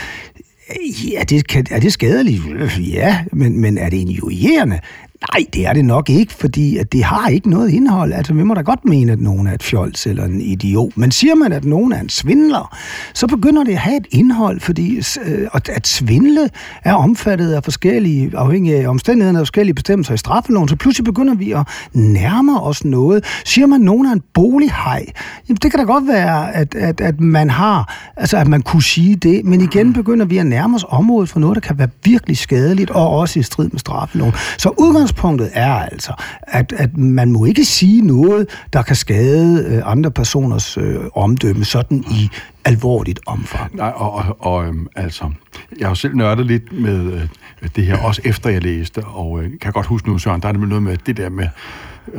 [1.13, 2.43] ja, det kan, er det skadeligt?
[2.80, 4.80] Ja, men, men er det injurierende?
[5.21, 8.13] Nej, det er det nok ikke, fordi at det har ikke noget indhold.
[8.13, 10.97] Altså, vi må da godt mene, at nogen er et fjols eller en idiot.
[10.97, 12.75] Men siger man, at nogen er en svindler,
[13.13, 16.49] så begynder det at have et indhold, fordi øh, at, at svindle
[16.84, 21.36] er omfattet af forskellige, afhængige af omstændighederne af forskellige bestemmelser i straffeloven, så pludselig begynder
[21.36, 23.25] vi at nærme os noget.
[23.45, 25.06] Siger man, at nogen er en bolighej,
[25.49, 28.84] jamen det kan da godt være, at, at, at man har, altså at man kunne
[28.84, 31.89] sige det, men igen begynder vi at nærme os området for noget, der kan være
[32.03, 34.34] virkelig skadeligt, og også i strid med straffeloven.
[34.58, 34.69] Så
[35.07, 40.11] udgangspunktet er altså, at, at man må ikke sige noget, der kan skade øh, andre
[40.11, 42.29] personers øh, omdømme, sådan i
[42.65, 43.75] alvorligt omfang.
[43.75, 45.31] Nej, og, og, og øhm, altså,
[45.79, 49.43] jeg har jo selv nørdet lidt med øh, det her, også efter jeg læste, og
[49.43, 51.47] øh, kan godt huske nu, Søren, der er nemlig noget med det der med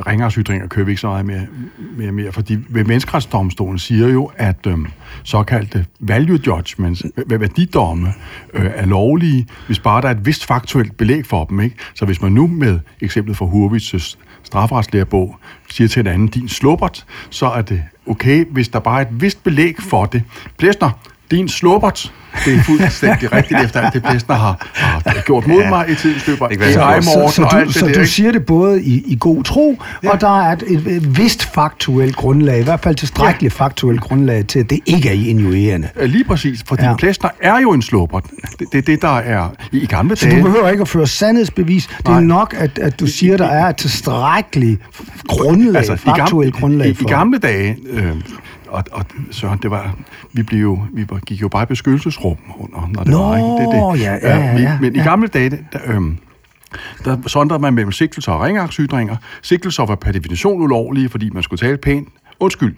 [0.07, 1.47] ringersytringer kører vi ikke så meget mere,
[1.97, 4.77] mere, mere fordi ved menneskeretsdomstolen siger jo, at øh,
[5.23, 8.13] såkaldte value judgments, værdidomme,
[8.53, 11.59] øh, er lovlige, hvis bare der er et vist faktuelt belæg for dem.
[11.59, 11.75] Ikke?
[11.93, 15.37] Så hvis man nu med eksemplet fra Hurwitz' strafferetslærebog
[15.69, 19.21] siger til en anden, din slubbert, så er det okay, hvis der bare er et
[19.21, 20.23] vist belæg for det.
[20.57, 20.91] Plæsner,
[21.31, 22.13] din slubbert,
[22.45, 25.69] det er fuldstændig rigtigt, efter alt det Plæsner har, har gjort mod Ja.
[25.69, 26.39] mig i tidens løb.
[26.39, 29.17] Det kan være, så- så, så, du, det så du siger det både i, i
[29.19, 30.09] god tro, ja.
[30.11, 34.59] og der er et, et, vist faktuelt grundlag, i hvert fald tilstrækkeligt faktuelt grundlag til,
[34.59, 35.89] at det ikke er injurierende.
[35.99, 36.89] Ja, Lige præcis, fordi Ja.
[36.89, 36.95] ja.
[36.95, 38.23] Plæsner er jo en slubbert.
[38.59, 40.37] Det er det, det, der er i, gamle Så dage.
[40.39, 41.87] du behøver ikke at føre sandhedsbevis.
[41.97, 44.81] Det er nok, at, at du siger, der er et tilstrækkeligt
[45.27, 47.03] grundlag, altså, faktuelt grundlag i, i, for.
[47.03, 48.11] I gamle dage, øh,
[48.69, 49.95] og, og Søren, det var,
[50.33, 53.37] vi, blev jo, vi var, gik jo bare i beskyttelsesrum under, når det Nå, var,
[53.37, 53.47] ikke?
[53.47, 54.05] Det, det.
[54.05, 55.01] ja, ja, vi, ja, Men ja.
[55.01, 56.01] i gamle dage, der, øh,
[57.05, 59.15] der sondrede man mellem sigtelser og ringeagtsytringer.
[59.41, 62.09] Sigtelser var per definition ulovlige, fordi man skulle tale pænt.
[62.39, 62.75] Undskyld.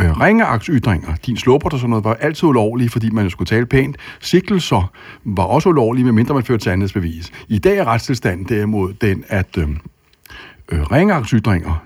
[0.00, 3.96] Øh, ringeagtsytringer, din slupper og sådan noget, var altid ulovlige, fordi man skulle tale pænt.
[4.20, 4.92] Sigtelser
[5.24, 7.32] var også ulovlige, medmindre man førte sandhedsbevis.
[7.48, 9.68] I dag er retstilstanden derimod den, at øh,
[10.72, 11.82] øh, ringeagtsytringer,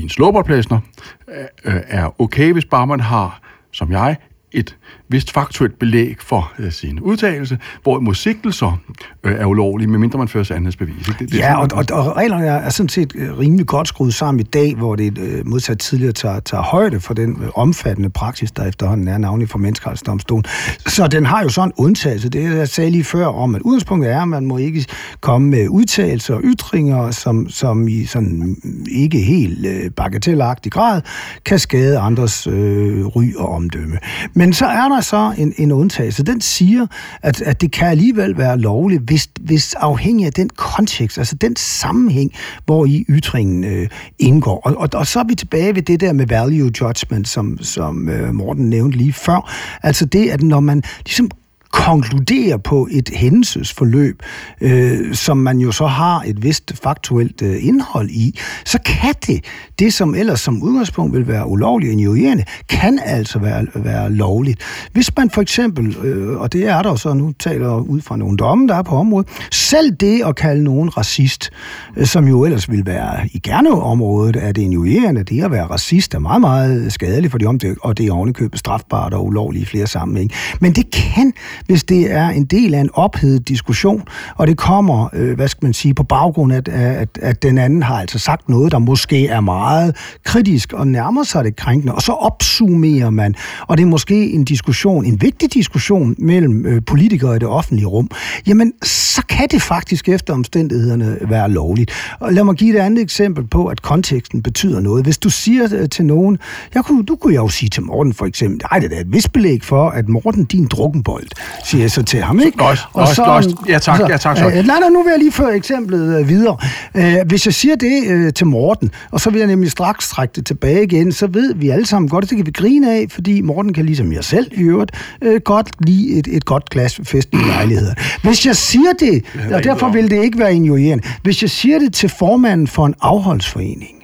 [0.00, 0.80] din slåbordplæsner,
[1.28, 3.40] øh, øh, er okay, hvis bare man har,
[3.72, 4.16] som jeg,
[4.52, 4.76] et
[5.08, 8.80] vist faktuelt belæg for øh, sin udtalelse, hvor sigtelser
[9.24, 11.06] øh, er ulovlige, medmindre man fører sandhedsbevis.
[11.06, 14.40] Det, det ja, og, og, og reglerne er sådan set øh, rimelig godt skruet sammen
[14.40, 18.52] i dag, hvor det øh, modsat tidligere tager, tager højde for den øh, omfattende praksis,
[18.52, 20.44] der efterhånden er navnlig for menneskerettighedsdomstolen.
[20.86, 22.28] Så den har jo sådan en undtagelse.
[22.28, 24.86] Det jeg sagde lige før om, at udgangspunktet er, at man må ikke
[25.20, 28.56] komme med udtalelser og ytringer, som, som i sådan
[28.90, 31.02] ikke helt øh, bagatelagtig grad
[31.44, 33.98] kan skade andres øh, ry og omdømme.
[34.34, 36.22] Men så er der så en, en undtagelse.
[36.22, 36.86] Den siger,
[37.22, 41.56] at, at det kan alligevel være lovligt, hvis, hvis afhængig af den kontekst, altså den
[41.56, 42.32] sammenhæng,
[42.64, 44.60] hvor i ytringen øh, indgår.
[44.64, 48.08] Og, og, og så er vi tilbage ved det der med value judgment, som, som
[48.08, 49.52] øh, Morten nævnte lige før.
[49.82, 51.30] Altså det, at når man ligesom
[51.72, 54.22] konkludere på et hændelsesforløb,
[54.60, 59.44] øh, som man jo så har et vist faktuelt øh, indhold i, så kan det,
[59.78, 64.60] det som ellers som udgangspunkt vil være ulovligt injurierende, kan altså være, være lovligt.
[64.92, 68.36] Hvis man for eksempel, øh, og det er der så nu taler ud fra nogle
[68.36, 71.50] domme, der er på området, selv det at kalde nogen racist,
[71.96, 76.14] øh, som jo ellers vil være i gerne-området, at det injurierende, det at være racist
[76.14, 79.66] er meget, meget skadeligt for de omdøg, og det er ovenikøbet strafbart og ulovligt i
[79.66, 80.30] flere sammenhæng.
[80.60, 81.32] Men det kan
[81.66, 84.02] hvis det er en del af en ophedet diskussion,
[84.36, 87.82] og det kommer, øh, hvad skal man sige, på baggrund af, at, at den anden
[87.82, 92.02] har altså sagt noget, der måske er meget kritisk og nærmer sig det krænkende, og
[92.02, 93.34] så opsummerer man,
[93.66, 97.86] og det er måske en diskussion, en vigtig diskussion mellem øh, politikere i det offentlige
[97.86, 98.10] rum,
[98.46, 101.90] jamen så kan det faktisk efter omstændighederne være lovligt.
[102.20, 105.04] Og lad mig give et andet eksempel på, at konteksten betyder noget.
[105.04, 106.38] Hvis du siger øh, til nogen,
[106.74, 109.32] jeg kunne, du kunne jo sige til Morten for eksempel, nej, det er et vist
[109.32, 111.26] belæg for, at Morten, din drukkenbold,
[111.64, 112.58] siger jeg så til ham, ikke?
[112.58, 113.46] Godt, og så, godt.
[113.68, 114.36] Ja tak, ja tak.
[114.36, 114.46] Så.
[114.46, 116.56] Øh, nej, nej, nu vil jeg lige føre eksemplet øh, videre.
[116.94, 120.32] Øh, hvis jeg siger det øh, til Morten, og så vil jeg nemlig straks trække
[120.36, 123.06] det tilbage igen, så ved vi alle sammen godt, at det kan vi grine af,
[123.10, 124.90] fordi Morten kan ligesom jeg selv i øvrigt
[125.22, 127.94] øh, godt lide et, et godt glas i lejligheder.
[128.22, 131.94] Hvis jeg siger det, og derfor vil det ikke være injurierende, hvis jeg siger det
[131.94, 133.96] til formanden for en afholdsforening,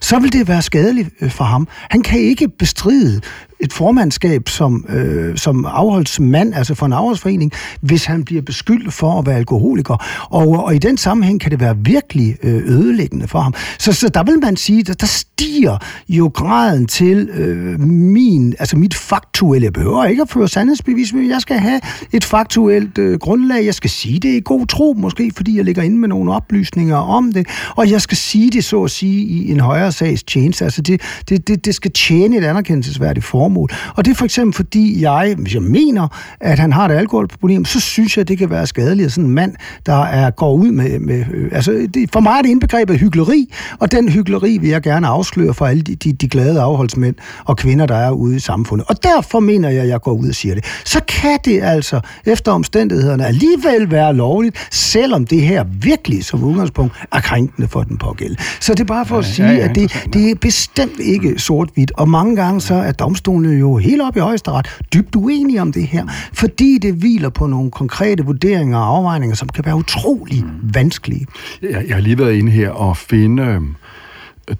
[0.00, 1.68] så vil det være skadeligt øh, for ham.
[1.90, 3.20] Han kan ikke bestride
[3.60, 9.18] et formandskab som, øh, som afholdsmand, altså for en afholdsforening, hvis han bliver beskyldt for
[9.18, 10.26] at være alkoholiker.
[10.30, 13.54] Og, og i den sammenhæng kan det være virkelig øh, ødelæggende for ham.
[13.78, 18.76] Så, så der vil man sige, at der stiger jo graden til øh, min, altså
[18.76, 19.64] mit faktuelle.
[19.64, 21.80] Jeg behøver ikke at føre sandhedsbevis, men jeg skal have
[22.12, 23.64] et faktuelt øh, grundlag.
[23.64, 26.96] Jeg skal sige det i god tro, måske fordi jeg ligger inde med nogle oplysninger
[26.96, 27.46] om det.
[27.76, 30.64] Og jeg skal sige det, så at sige, i en højere sags tjeneste.
[30.64, 33.70] Altså det, det, det, det skal tjene et anerkendelsesværdigt form formål.
[33.96, 36.08] Og det er for eksempel fordi jeg, hvis jeg mener,
[36.40, 39.12] at han har et alkoholproblem, så synes jeg, det kan være skadeligt.
[39.12, 39.54] Sådan en mand,
[39.86, 40.98] der er, går ud med...
[40.98, 44.82] med øh, altså, det, for mig er det indbegrebet hyggeleri, og den hyggeleri vil jeg
[44.82, 48.38] gerne afsløre for alle de, de, de glade afholdsmænd og kvinder, der er ude i
[48.38, 48.86] samfundet.
[48.88, 50.64] Og derfor mener jeg, at jeg går ud og siger det.
[50.84, 56.92] Så kan det altså efter omstændighederne alligevel være lovligt, selvom det her virkelig som udgangspunkt
[57.12, 58.42] er krænkende for den pågældende.
[58.60, 61.38] Så det er bare for at sige, ja, ja, at det, det er bestemt ikke
[61.38, 65.62] sort-hvidt, og mange gange så er domstolen domstolene jo helt op i højesteret dybt uenige
[65.62, 69.76] om det her, fordi det hviler på nogle konkrete vurderinger og afvejninger, som kan være
[69.76, 70.74] utrolig mm.
[70.74, 71.26] vanskelige.
[71.62, 73.60] Jeg, jeg har lige været inde her og finde øh,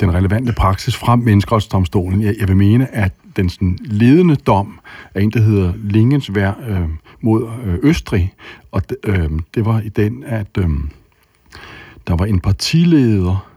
[0.01, 2.23] den relevante praksis fra menneskerettighedsdomstolen.
[2.23, 4.81] Jeg, jeg vil mene, at den sådan, ledende dom
[5.15, 6.89] er en, der hedder Lingensvær øh,
[7.21, 8.33] mod øh, Østrig,
[8.73, 10.69] og øh, det var i den, at øh,
[12.07, 13.50] der var en partileder,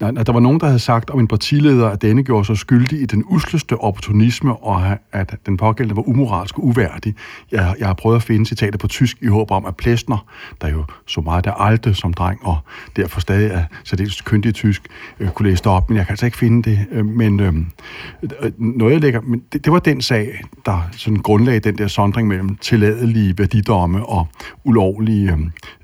[0.00, 3.00] at der var nogen, der havde sagt om en partileder, at denne gjorde sig skyldig
[3.02, 7.14] i den usleste opportunisme, og at den pågældende var umoralsk og uværdig.
[7.52, 10.26] Jeg, jeg har prøvet at finde citater på tysk i håb om, at Plesner,
[10.60, 12.58] der jo så meget der alte som dreng, og
[12.96, 14.82] derfor stadig er særdeles køndig tysk,
[15.20, 16.86] øh, kunne læse det op, men jeg kan altså ikke finde det.
[16.92, 17.54] Øh, men øh,
[18.22, 21.88] øh, noget, jeg lægger, men det, det var den sag, der sådan grundlagde den der
[21.88, 24.26] sondring mellem tilladelige værdidomme og
[24.64, 25.32] ulovlige,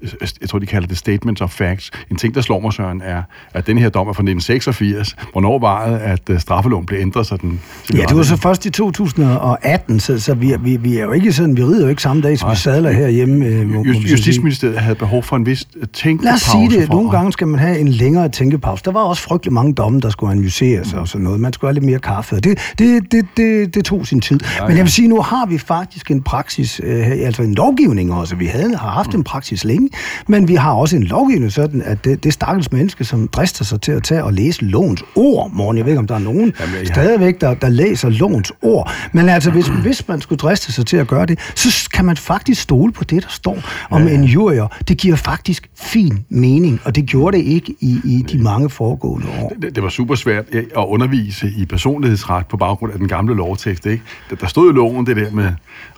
[0.03, 0.09] øh,
[0.41, 1.91] jeg tror, de kalder det statements of facts.
[2.11, 3.23] En ting, der slår mig, Søren, er,
[3.53, 5.17] at den her dom dom er fra 1986.
[5.33, 7.27] Hvornår var det, at uh, straffeloven blev ændret?
[7.27, 10.99] Så den, så ja, det var så først i 2018, så, så vi, vi, vi
[10.99, 13.47] er jo ikke sådan, vi rider jo ikke samme dag, som vi sadler herhjemme.
[13.47, 16.25] Uh, Just, Justitsministeriet havde behov for en vis tænkepause.
[16.25, 16.91] Lad os sige det.
[16.91, 18.85] Nogle gange skal man have en længere tænkepause.
[18.85, 20.99] Der var også frygtelig mange domme, der skulle analyseres mm.
[20.99, 21.41] og sådan noget.
[21.41, 22.37] Man skulle have lidt mere kaffe.
[22.37, 24.41] Det, det, det, det, det tog sin tid.
[24.43, 24.69] Ja, ja.
[24.69, 28.37] Men jeg vil sige, nu har vi faktisk en praksis, øh, altså en lovgivning også.
[28.37, 29.19] Vi havde, har haft mm.
[29.19, 29.91] en praksis længe,
[30.27, 33.81] men vi har også en lovgivning sådan, at det, det stakkels menneske, som drister sig
[33.81, 35.77] til at tage og læse lovens ord, morgen.
[35.77, 36.85] Jeg ved ikke, om der er nogen Jamen, ja.
[36.85, 38.93] stadigvæk, der, der læser lovens ord.
[39.13, 42.17] Men altså, hvis, hvis man skulle driste sig til at gøre det, så kan man
[42.17, 43.59] faktisk stole på det, der står
[43.91, 44.15] om ja.
[44.15, 44.67] en jurier.
[44.89, 49.27] Det giver faktisk fin mening, og det gjorde det ikke i, i de mange foregående
[49.43, 49.53] år.
[49.63, 53.87] Det, det var super svært at undervise i personlighedsret på baggrund af den gamle lovtekst.
[53.87, 54.03] Ikke?
[54.41, 55.49] Der stod i loven det der med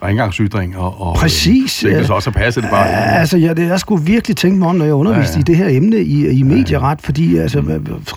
[0.03, 1.81] rengangsytring og, og Præcis.
[1.83, 2.87] Det kan så også passe det bare.
[2.87, 5.41] Ja, altså, ja, det, jeg skulle virkelig tænke mig om, når jeg underviste ja, ja.
[5.41, 7.61] i det her emne i, i medieret, fordi altså,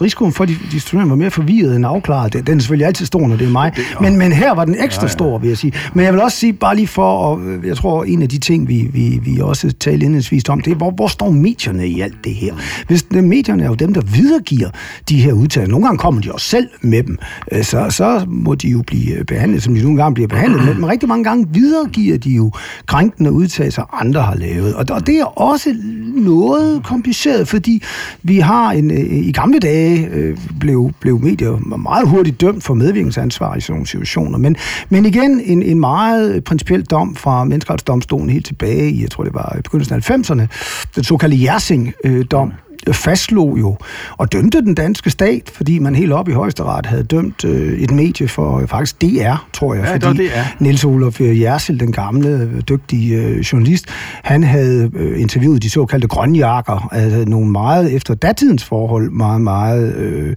[0.02, 3.06] risikoen for, at de, de studerende var mere forvirret end afklaret, den, er selvfølgelig altid
[3.06, 3.74] stor, når det er mig.
[4.02, 5.12] Men, men her var den ekstra ja, ja.
[5.12, 5.74] stor, vil jeg sige.
[5.94, 8.68] Men jeg vil også sige, bare lige for, og jeg tror, en af de ting,
[8.68, 12.24] vi, vi, vi også talte indledningsvis om, det er, hvor, hvor står medierne i alt
[12.24, 12.54] det her?
[12.88, 14.70] Hvis det, medierne er jo dem, der videregiver
[15.10, 15.72] de her udtalelser.
[15.72, 17.18] Nogle gange kommer de også selv med dem,
[17.52, 20.74] øh, så, så må de jo blive behandlet, som de nogle gange bliver behandlet med.
[20.74, 22.52] Men rigtig mange gange videregiver de jo
[22.86, 24.76] krænkende udtalelser, andre har lavet.
[24.76, 25.76] Og, og det er også
[26.16, 27.84] noget kompliceret, fordi
[28.24, 32.74] vi har en, øh, i gamle dage øh, blev, blev medier meget hurtigt dømt for
[32.74, 34.38] medvirkningsansvar i sådan nogle situationer.
[34.38, 34.56] Men,
[34.90, 39.34] men igen, en, en meget principiel dom fra menneskerettighedsdomstolen helt tilbage i, jeg tror det
[39.34, 40.48] var i begyndelsen af 90'erne,
[40.96, 42.54] den såkaldte Jersing-dom,
[42.92, 43.78] fastslog jo
[44.18, 47.92] og dømte den danske stat, fordi man helt op i højesteret havde dømt øh, et
[47.92, 50.64] medie for øh, faktisk DR, tror jeg, ja, fordi DR.
[50.64, 53.86] Niels Olof Jersil, den gamle, øh, dygtige øh, journalist,
[54.24, 59.96] han havde øh, interviewet de såkaldte grønjakker, altså nogle meget, efter datidens forhold, meget, meget
[59.96, 60.36] øh,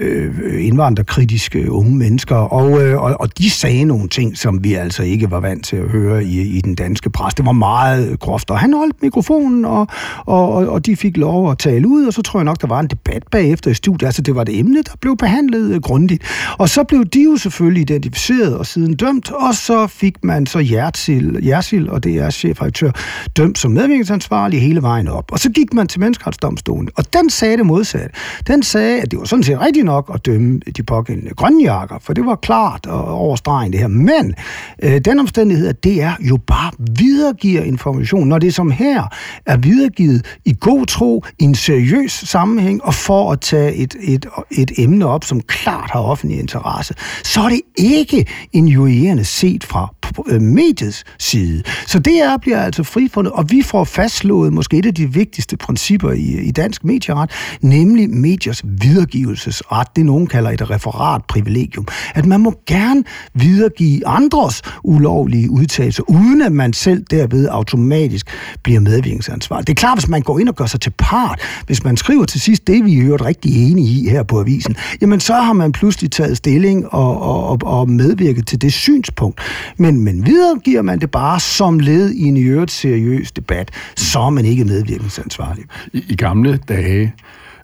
[0.00, 5.02] øh, indvandrerkritiske unge mennesker, og, øh, og, og de sagde nogle ting, som vi altså
[5.02, 7.34] ikke var vant til at høre i, i den danske pres.
[7.34, 9.86] Det var meget groft, og han holdt mikrofonen, og,
[10.26, 12.80] og, og de fik lov at tale ud, og så tror jeg nok, der var
[12.80, 14.06] en debat bagefter i studiet.
[14.06, 16.22] Altså, det var det emne, der blev behandlet øh, grundigt.
[16.58, 20.58] Og så blev de jo selvfølgelig identificeret og siden dømt, og så fik man så
[20.58, 22.90] Jertil, Jersil og det er chefredaktør,
[23.36, 25.32] dømt som medvirkningsansvarlig hele vejen op.
[25.32, 28.10] Og så gik man til menneskeretsdomstolen, og den sagde det modsatte.
[28.46, 32.12] Den sagde, at det var sådan set rigtigt nok at dømme de pågældende grønjakker, for
[32.12, 33.88] det var klart og overstregen det her.
[33.88, 34.34] Men
[34.82, 39.04] øh, den omstændighed, at det er jo bare videregiver information, når det som her
[39.46, 44.26] er videregivet i god tro, i en seriøs sammenhæng, og for at tage et, et,
[44.50, 46.94] et emne op, som klart har offentlig interesse,
[47.24, 49.94] så er det ikke injurierende set fra
[50.28, 51.62] Øh, mediets side.
[51.86, 56.12] Så DR bliver altså frifundet, og vi får fastslået måske et af de vigtigste principper
[56.12, 59.96] i, i dansk medieret, nemlig mediers videregivelsesret.
[59.96, 61.86] Det nogen kalder et referatprivilegium.
[62.14, 68.26] At man må gerne videregive andres ulovlige udtalelser, uden at man selv derved automatisk
[68.62, 69.66] bliver medvirkningsansvarlig.
[69.66, 72.24] Det er klart, hvis man går ind og gør sig til part, hvis man skriver
[72.24, 75.52] til sidst det, vi er hørt rigtig enige i her på avisen, jamen så har
[75.52, 79.40] man pludselig taget stilling og, og, og medvirket til det synspunkt.
[79.76, 84.20] Men, men videregiver man det bare som led i en i øvrigt seriøs debat, så
[84.20, 85.64] er man ikke medvirkningsansvarlig.
[85.92, 87.14] I, i gamle dage,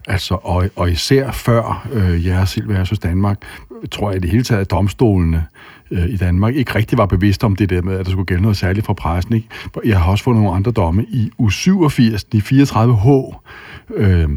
[0.09, 3.39] Altså, og, og især før øh, jeres versus Danmark,
[3.91, 5.47] tror jeg i det hele taget, at domstolene
[5.91, 8.43] øh, i Danmark ikke rigtig var bevidst om det der med, at der skulle gælde
[8.43, 9.35] noget særligt for pressen.
[9.35, 9.49] Ikke?
[9.85, 11.05] Jeg har også fået nogle andre domme.
[11.05, 13.35] I u 87, i 34H,
[13.95, 14.31] øh,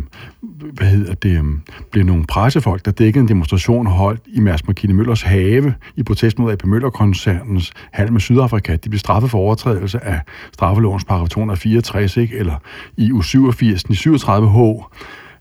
[0.74, 1.44] hvad hedder det, øh,
[1.92, 6.40] blev nogle pressefolk, der dækkede en demonstration holdt i Mærs Markine Møllers have i protest
[6.40, 8.76] mod AP Møller-koncernens handel med Sydafrika.
[8.76, 10.22] De blev straffet for overtrædelse af
[10.54, 12.38] straffelovens paragraf 264, ikke?
[12.38, 12.56] eller
[12.98, 14.84] i u 87, i 37H,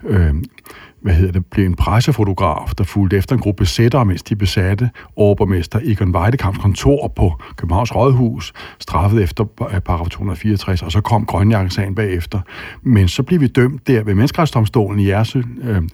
[0.05, 0.35] øh,
[1.07, 4.91] hvad hedder det, blev en pressefotograf, der fulgte efter en gruppe besættere, mens de besatte
[5.17, 11.95] overborgmester Egon Weidekamps kontor på Københavns Rådhus, straffet efter paragraf 264, og så kom grønjakkesagen
[11.95, 12.41] bagefter.
[12.83, 15.09] Men så blev vi dømt der ved menneskerettighedsdomstolen i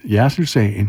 [0.04, 0.88] Jersil-sagen, øh,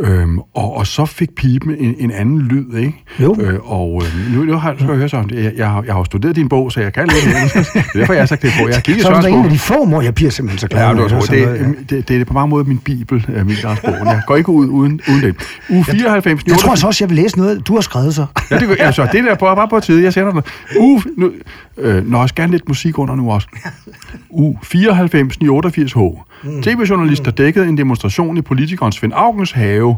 [0.00, 3.04] Øhm, og, og så fik pipen en, en anden lyd, ikke?
[3.20, 3.36] Jo.
[3.40, 6.36] Øh, og øh, nu, nu har, jeg høre sådan, jeg, jeg, har, jeg har studeret
[6.36, 8.66] din bog, så jeg kan lidt det er derfor, jeg har sagt det på.
[8.66, 10.68] Jeg har kigget så er det en af de få må jeg bliver simpelthen så
[10.68, 10.82] glad.
[10.82, 13.94] Ja, det, det, det, det, det, er på mange måder min bibel, øh, min bog.
[14.06, 15.36] Jeg går ikke ud uden, uden det.
[15.70, 16.26] U 94...
[16.26, 18.26] Jeg, jeg tror så også, jeg vil læse noget, du har skrevet så.
[18.50, 20.02] ja, det, altså, det der på, bare på tide.
[20.02, 20.46] Jeg sender noget.
[20.78, 21.32] U, nu,
[21.78, 23.48] øh, når jeg skal lidt musik under nu også.
[24.30, 25.98] U 94 89 H.
[26.42, 26.62] Mm.
[26.62, 29.96] TV-journalister dækkede en demonstration i politikernes Svend Augens have,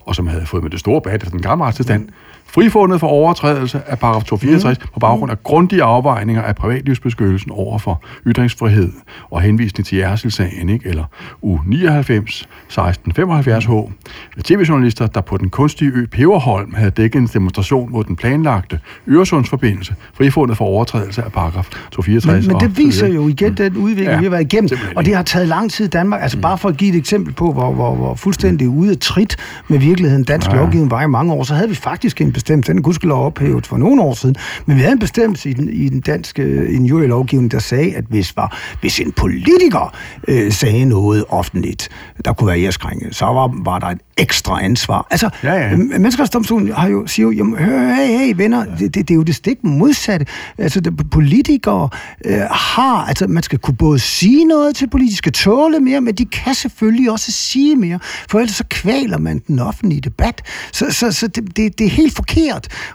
[0.00, 2.12] og som havde fået med det store bad efter den gamle retstilstand, mm
[2.54, 4.86] frifundet for overtrædelse af paragraf 264 mm.
[4.94, 8.92] på baggrund af grundige afvejninger af privatlivsbeskyttelsen over for ytringsfrihed
[9.30, 10.88] og henvisning til Jersil-sagen, ikke?
[10.88, 11.04] eller
[11.44, 13.70] U99 1675 H.
[14.44, 19.94] TV-journalister, der på den kunstige ø Peberholm havde dækket en demonstration mod den planlagte Øresundsforbindelse,
[20.14, 22.46] frifundet for overtrædelse af paragraf 264.
[22.46, 23.56] Men, men det viser jo igen mm.
[23.56, 26.22] den udvikling, ja, vi har været igennem, og det har taget lang tid i Danmark.
[26.22, 26.42] Altså mm.
[26.42, 29.36] bare for at give et eksempel på, hvor, hvor, hvor fuldstændig ude af trit
[29.68, 30.56] med virkeligheden dansk ja.
[30.56, 32.72] lovgivning var i mange år, så havde vi faktisk en bestemmelse.
[32.72, 34.36] Den skulle ophævet for nogle år siden.
[34.66, 38.36] Men vi havde en bestemmelse i den, i den danske injurielovgivning, der sagde, at hvis,
[38.36, 39.94] var, hvis en politiker
[40.28, 41.88] øh, sagde noget offentligt,
[42.24, 45.06] der kunne være æreskrænket, så var, var der et ekstra ansvar.
[45.10, 45.76] Altså, ja, ja.
[45.76, 48.70] Menneskerettighedsdomstolen har jo, siger jo, jamen, hey, hey, venner, ja.
[48.70, 50.26] det, det, det, er jo det stik modsatte.
[50.58, 51.88] Altså, det, politikere
[52.24, 56.24] øh, har, altså, man skal kunne både sige noget til politiske tåle mere, men de
[56.24, 57.98] kan selvfølgelig også sige mere,
[58.30, 60.42] for ellers så kvaler man den offentlige debat.
[60.72, 62.33] Så, så, så det, det, det er helt forkert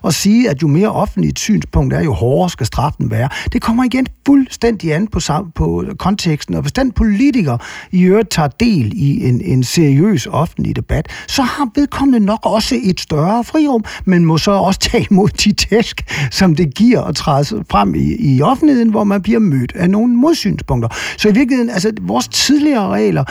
[0.06, 3.30] at sige, at jo mere offentligt synspunkt er, jo hårdere skal straffen være.
[3.54, 5.19] Det kommer igen fuldstændig an på,
[5.56, 7.58] på konteksten, og hvis den politiker
[7.91, 12.75] i øvrigt tager del i en, en seriøs offentlig debat, så har vedkommende nok også
[12.83, 17.15] et større frirum, men må så også tage imod de tæsk, som det giver at
[17.15, 20.90] træde frem i, i offentligheden, hvor man bliver mødt af nogle modsynspunkter.
[21.17, 23.23] Så i virkeligheden, altså vores tidligere regler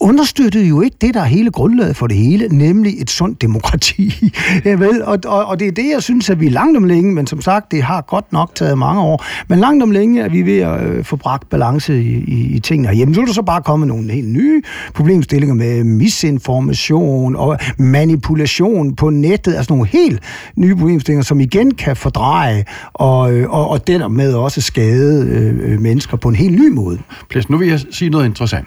[0.00, 4.30] understøttede jo ikke det, der er hele grundlaget for det hele, nemlig et sundt demokrati.
[4.64, 5.04] ja, vel?
[5.04, 7.40] Og, og, og det er det, jeg synes, at vi langt om længe, men som
[7.40, 10.58] sagt, det har godt nok taget mange år, men langt om længe er vi ved
[10.58, 13.14] at øh, få bragt balance i, i, i tingene herhjemme.
[13.14, 14.62] Så er der så bare kommet nogle helt nye
[14.94, 20.20] problemstillinger med misinformation og manipulation på nettet, altså nogle helt
[20.56, 25.80] nye problemstillinger, som igen kan fordreje og, øh, og, og dermed også skade øh, øh
[25.80, 26.98] mennesker på en helt ny måde.
[27.30, 28.66] Plæs, nu vil jeg sige noget interessant.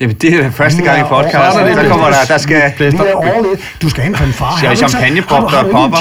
[0.00, 2.62] Jamen, det er første gang i podcasten, der kommer der, der skal...
[3.82, 4.56] Du skal ind på en far.
[4.58, 5.98] Skal champagneprop, der popper?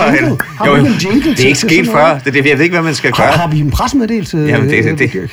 [0.65, 2.19] Jo, det er ikke sket før.
[2.19, 3.27] Det, det, jeg ved ikke, hvad man skal gøre.
[3.27, 4.37] Har vi en presmeddelelse?
[4.37, 5.29] Jamen, det, det,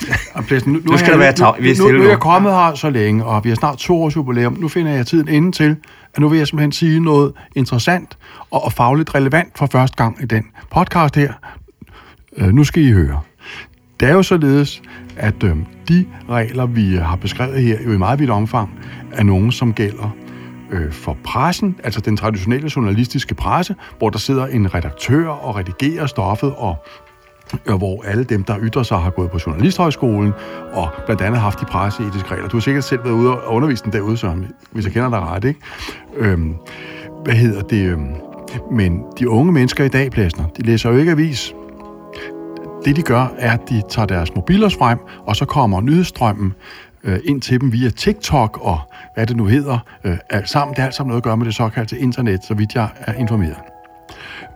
[0.48, 0.66] det.
[0.66, 1.52] Nu, nu, skal der være tag.
[1.60, 4.16] Nu, nu, nu er jeg kommet her så længe, og vi har snart to års
[4.16, 4.56] jubilæum.
[4.60, 5.76] Nu finder jeg tiden inden til,
[6.14, 8.16] at nu vil jeg simpelthen sige noget interessant
[8.50, 11.32] og, og fagligt relevant for første gang i den podcast her.
[12.32, 13.20] Uh, nu skal I høre.
[14.00, 14.82] Det er jo således,
[15.20, 15.56] at øh,
[15.88, 18.70] de regler, vi øh, har beskrevet her, jo i meget vidt omfang,
[19.12, 20.16] er nogen, som gælder
[20.70, 26.06] øh, for pressen, altså den traditionelle journalistiske presse, hvor der sidder en redaktør og redigerer
[26.06, 26.76] stoffet, og
[27.64, 30.32] hvor alle dem, der ytrer sig, har gået på Journalisthøjskolen,
[30.72, 32.48] og blandt andet haft de presseetiske regler.
[32.48, 35.20] Du har sikkert selv været ude og undervise den derude, Søren, hvis jeg kender dig
[35.20, 35.60] ret, ikke?
[36.16, 36.54] Øhm,
[37.24, 37.90] hvad hedder det?
[37.90, 38.14] Øhm,
[38.70, 41.54] men de unge mennesker i dag, Plæsner, de læser jo ikke avis.
[42.84, 46.54] Det de gør, er, at de tager deres mobiler frem, og så kommer nyhedsstrømmen
[47.04, 48.80] øh, ind til dem via TikTok og
[49.14, 49.78] hvad det nu hedder.
[50.04, 52.54] Øh, alt sammen, det har alt sammen noget at gøre med det såkaldte internet, så
[52.54, 53.56] vidt jeg er informeret.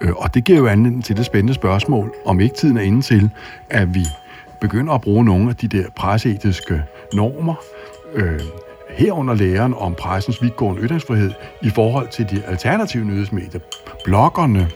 [0.01, 3.03] Øh, og det giver jo anledning til det spændende spørgsmål, om ikke tiden er inde
[3.03, 3.31] til,
[3.71, 4.07] at vi
[4.61, 7.55] begynder at bruge nogle af de der presseetiske normer,
[8.15, 8.41] øh,
[8.97, 11.33] herunder læren om pressens vidtgående ytringsfrihed
[11.63, 13.61] i forhold til de alternative nyhedsmedier,
[14.05, 14.71] bloggerne,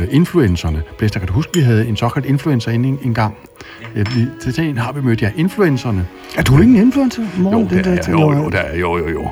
[0.00, 0.82] øh, influencerne.
[0.98, 3.36] Blæster, kan du huske, vi havde en såkaldt influencer inde en, gang?
[3.96, 6.06] Ja, vi, til den har vi mødt, ja, influencerne.
[6.36, 7.22] Er du ikke en influencer?
[7.38, 9.28] Morgen, jo, det, det er, jo, jo, der, jo, jo, jo.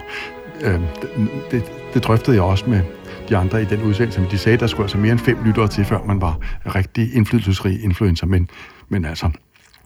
[0.61, 1.11] Øh, det,
[1.51, 1.62] det,
[1.95, 2.80] det drøftede jeg også med
[3.28, 5.38] de andre i den udsendelse, men de sagde, at der skulle altså mere end fem
[5.45, 8.26] lyttere til, før man var rigtig indflydelsesrig influencer.
[8.26, 8.49] Men,
[8.88, 9.30] men altså,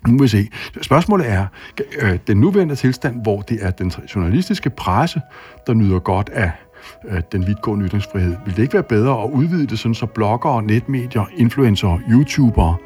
[0.07, 0.49] nu må vi se.
[0.83, 1.47] Spørgsmålet er,
[2.03, 5.21] øh, den nuværende tilstand, hvor det er den journalistiske presse,
[5.67, 6.51] der nyder godt af
[7.09, 8.37] øh, den vidtgående ytringsfrihed.
[8.45, 12.77] Vil det ikke være bedre at udvide det sådan, så bloggere, netmedier, influencer, YouTubere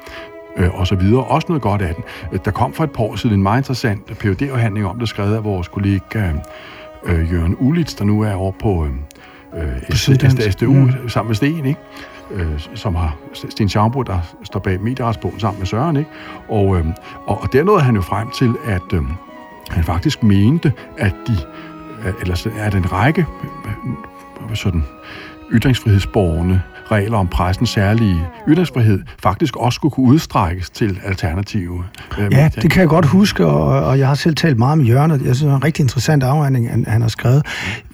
[0.56, 2.04] øh, og så videre, også noget godt af den.
[2.32, 5.08] Øh, der kom for et par år siden en meget interessant phd afhandling om det,
[5.08, 6.32] skrevet af vores kollega
[7.06, 8.90] øh, Jørgen Ulitz, der nu er over på øh,
[9.62, 11.08] øh SDU mm.
[11.08, 11.80] sammen med Sten, ikke?
[12.30, 16.10] Øh, som har Sten Schaumburg, der står bag medieretsbogen sammen med Søren, ikke?
[16.48, 16.86] Og, øh,
[17.26, 19.02] og, og der nåede han jo frem til, at øh,
[19.70, 21.36] han faktisk mente, at de,
[22.04, 23.26] øh, eller at en række
[24.54, 24.84] sådan
[25.50, 31.84] ytringsfrihedsborgerne regler om pressens særlige ytringsfrihed faktisk også skulle kunne udstrækkes til alternative
[32.18, 34.86] øh, Ja, det kan jeg godt huske, og, og jeg har selv talt meget med
[34.86, 37.46] Jørgen, jeg synes, det er en rigtig interessant afhandling, han, han har skrevet.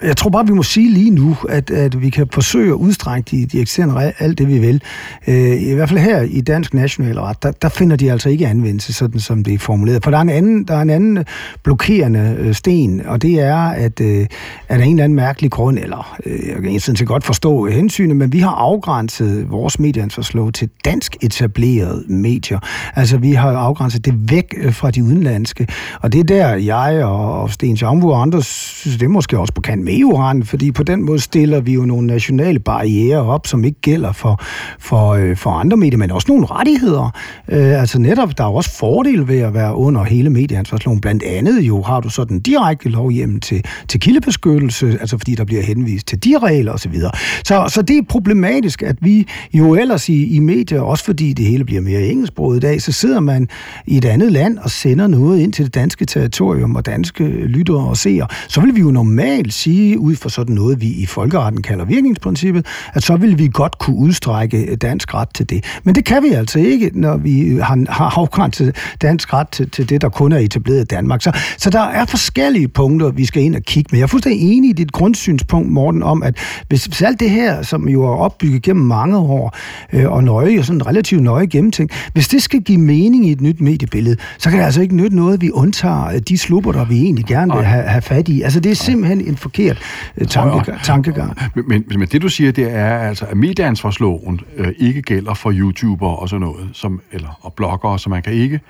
[0.03, 3.31] Jeg tror bare, vi må sige lige nu, at, at vi kan forsøge at udstrække
[3.31, 4.83] de, de eksisterende alt det, vi vil.
[5.27, 8.93] Øh, I hvert fald her i Dansk Nationalret, der, der finder de altså ikke anvendelse,
[8.93, 10.05] sådan som det er formuleret.
[10.05, 11.25] For der er en anden, der er en anden
[11.63, 14.27] blokerende øh, sten, og det er, at, øh,
[14.69, 17.67] at af en eller anden mærkelig grund, eller øh, jeg kan sådan set godt forstå
[17.67, 22.59] hensynet, men vi har afgjort afgrænset vores medieansvarslov til dansk etablerede medier.
[22.95, 25.67] Altså, vi har afgrænset det væk øh, fra de udenlandske.
[26.01, 29.55] Og det er der, jeg og Sten Schaumburg og andre synes, det er måske også
[29.55, 33.47] på kant med eu fordi på den måde stiller vi jo nogle nationale barriere op,
[33.47, 34.41] som ikke gælder for,
[34.79, 37.11] for, øh, for andre medier, men også nogle rettigheder.
[37.49, 41.01] Øh, altså netop, der er også fordele ved at være under hele medieansvarsloven.
[41.01, 45.63] Blandt andet jo har du sådan direkte lovhjem til, til kildebeskyttelse, altså fordi der bliver
[45.63, 46.95] henvist til de regler osv.
[46.95, 47.11] Så,
[47.45, 51.33] så, så det er problematisk faktisk, at vi jo ellers i, i medier, også fordi
[51.33, 53.49] det hele bliver mere engelsksproget i dag, så sidder man
[53.87, 57.89] i et andet land og sender noget ind til det danske territorium og danske lyttere
[57.89, 58.27] og seere.
[58.49, 62.67] Så vil vi jo normalt sige, ud fra sådan noget, vi i folkeretten kalder virkningsprincippet,
[62.95, 65.65] at så vil vi godt kunne udstrække dansk ret til det.
[65.85, 69.89] Men det kan vi altså ikke, når vi har, har afgrænset dansk ret til, til
[69.89, 71.23] det, der kun er etableret i Danmark.
[71.23, 73.99] Så, så der er forskellige punkter, vi skal ind og kigge med.
[73.99, 76.37] Jeg er fuldstændig enig i dit grundsynspunkt, Morten, om, at
[76.69, 79.57] hvis, hvis alt det her, som jo er opbygget gennem mange år,
[79.93, 83.41] øh, og nøje, og sådan relativt nøje gennemtænkt, hvis det skal give mening i et
[83.41, 87.03] nyt mediebillede, så kan det altså ikke nytte noget, vi undtager de slupper, der vi
[87.03, 88.43] egentlig gerne vil have, have fat i.
[88.43, 89.79] Altså, det er simpelthen en forkert
[90.19, 90.83] øh, tankegang.
[90.83, 91.39] tankegang.
[91.55, 95.53] Men, men, men det, du siger, det er altså, at medieansvarsloven øh, ikke gælder for
[95.55, 98.61] YouTuber og sådan noget, som, eller, og bloggere, så man kan ikke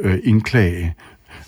[0.00, 0.94] øh, indklage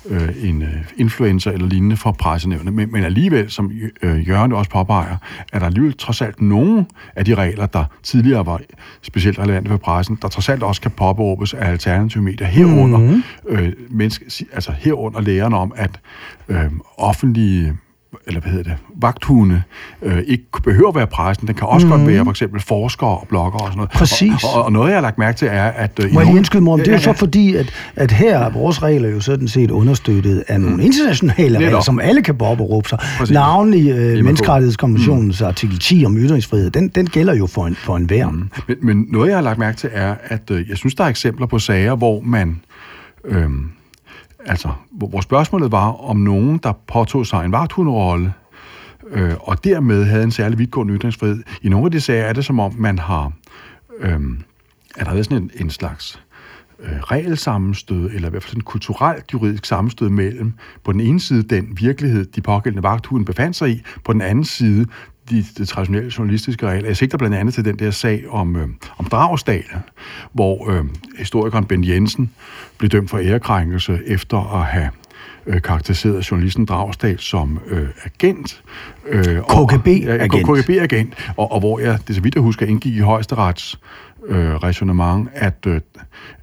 [0.09, 2.74] øh, en øh, influencer eller lignende for pressenævnet.
[2.74, 5.16] Men, men alligevel, som øh, Jørgen også påpeger,
[5.52, 6.86] er der alligevel trods alt nogle
[7.16, 8.61] af de regler, der tidligere var
[9.02, 13.22] specielt relevante for pressen, der trods alt også kan påberåbes af alternative medier herunder, mm-hmm.
[13.48, 16.00] øh, menneske, altså herunder lægerne om, at
[16.48, 17.76] øh, offentlige
[18.27, 19.62] eller hvad hedder det, vagthunde,
[20.03, 21.47] øh, ikke behøver at være pressen.
[21.47, 21.93] Den kan også mm.
[21.93, 23.91] godt være for eksempel forskere og bloggere og sådan noget.
[23.91, 24.45] Præcis.
[24.45, 26.01] Og, og, og noget, jeg har lagt mærke til, er, at...
[26.05, 28.39] Øh, Må jeg lige indskyde mig om, det er jo så fordi, at, at her
[28.39, 30.83] er vores regler jo sådan set understøttet af nogle mm.
[30.83, 32.99] internationale regler, som alle kan råbe sig.
[33.31, 35.47] Navnlig øh, Menneskerettighedskonventionens mm.
[35.47, 38.33] artikel 10 om ytringsfrihed, den, den gælder jo for en, for en værm.
[38.33, 38.49] Mm.
[38.68, 41.09] Men, men noget, jeg har lagt mærke til, er, at øh, jeg synes, der er
[41.09, 42.61] eksempler på sager, hvor man...
[43.25, 43.49] Øh,
[44.47, 48.32] altså, hvor spørgsmålet var, om nogen, der påtog sig en vagthundrolle,
[49.11, 51.42] øh, og dermed havde en særlig vidtgående ytringsfrihed.
[51.62, 53.32] I nogle af de sager er det som om, man har,
[53.99, 54.20] øh,
[54.97, 56.22] er der været sådan en, en slags
[56.80, 60.53] øh, regelsammenstød, eller i hvert fald en kulturelt juridisk sammenstød mellem
[60.84, 64.45] på den ene side den virkelighed, de pågældende vagthunden befandt sig i, på den anden
[64.45, 64.86] side
[65.31, 66.89] de, de traditionelle journalistiske regler.
[66.89, 68.68] Jeg sigter blandt andet til den der sag om, øh,
[68.99, 69.64] om Dragsdal,
[70.33, 70.85] hvor øh,
[71.18, 72.31] historikeren Ben Jensen
[72.79, 74.91] blev dømt for ærekrænkelse efter at have
[75.47, 78.62] øh, karakteriseret journalisten Dragsdal som øh, agent.
[79.07, 80.35] Øh, KGB-agent.
[80.35, 83.81] Ja, KGB-agent, og, og hvor jeg, det så vidt jeg husker, indgik i højesterets
[84.29, 85.81] øh, resonemang, at, øh,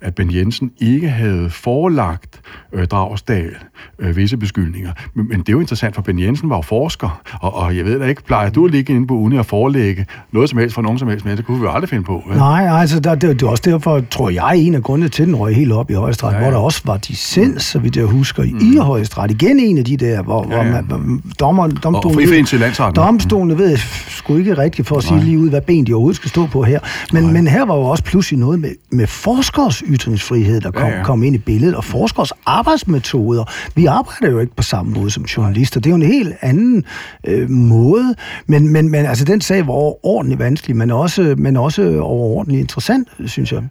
[0.02, 2.42] at Ben Jensen ikke havde forelagt
[2.74, 3.56] øh, Dragsdal
[4.00, 4.92] øh, visse beskyldninger.
[5.14, 7.86] Men, men det er jo interessant, for Ben Jensen var jo forsker, og, og jeg
[7.86, 10.76] ved da ikke, plejer du at ligge inde på uni og forelægge noget som helst
[10.76, 12.24] for nogen som helst, men det kunne vi jo aldrig finde på.
[12.28, 12.38] Vel?
[12.38, 15.36] Nej, altså der, det, det er også derfor, tror jeg, en af grundene til, den
[15.36, 16.44] røg helt op i højesteret, ja, ja.
[16.44, 18.74] hvor der også var dissens, så vidt jeg husker, mm.
[18.74, 19.32] i højesteret.
[19.32, 20.82] Igen en af de der, hvor, ja, ja.
[20.82, 22.96] hvor man, dommer, domstolen, og, til.
[22.96, 23.78] Domstolen ved
[24.08, 26.64] sgu ikke rigtigt for at sige lige ud, hvad ben de overhovedet skal stå på
[26.64, 26.80] her.
[27.14, 30.97] Men, men her var jo også pludselig noget med, med forskers ytringsfrihed, der kom, ja,
[30.97, 31.03] ja.
[31.03, 33.43] kom ind i billedet, og forskers arbejdsmetoder.
[33.76, 35.80] Vi arbejder jo ikke på samme måde som journalister.
[35.80, 36.84] Det er jo en helt anden
[37.28, 38.15] øh, måde.
[38.47, 43.07] Men, men, men altså, den sag var overordentligt vanskelig, men også, men også overordentligt interessant,
[43.26, 43.63] synes jeg.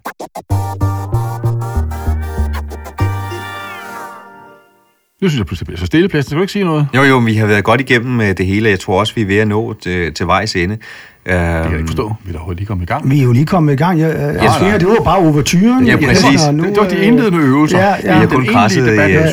[5.20, 6.26] Nu synes jeg pludselig, bliver så stille, plads.
[6.26, 6.88] Skal du ikke sige noget?
[6.94, 8.68] Jo, jo, vi har været godt igennem øh, det hele.
[8.68, 10.76] Jeg tror også, vi er ved at nå til, til vejs ende.
[10.76, 10.80] Det
[11.24, 12.14] kan jeg ikke øhm, forstå.
[12.24, 13.10] Vi er da lige kommet i gang.
[13.10, 13.98] Vi er jo lige kommet i gang.
[13.98, 15.86] Ja, ja, yes, ja, det var bare overturen.
[15.86, 16.40] Ja, præcis.
[16.40, 17.78] Det, det var de indledende øvelser.
[17.78, 18.14] Ja, ja.
[18.14, 19.30] Vi har kun presset i, ja, ja,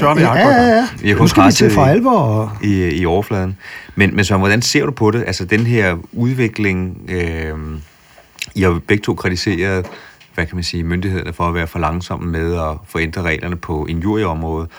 [0.76, 0.88] ja.
[1.02, 2.58] Vi har kun presset for alvor.
[2.64, 3.58] I, i overfladen.
[3.96, 5.24] Men, men så, hvordan ser du på det?
[5.28, 7.48] Altså, den her udvikling, øh,
[8.56, 9.86] I har begge to kritiseret,
[10.36, 13.86] hvad kan man sige, myndighederne for at være for langsomme med at forændre reglerne på
[13.90, 14.70] injurieområdet.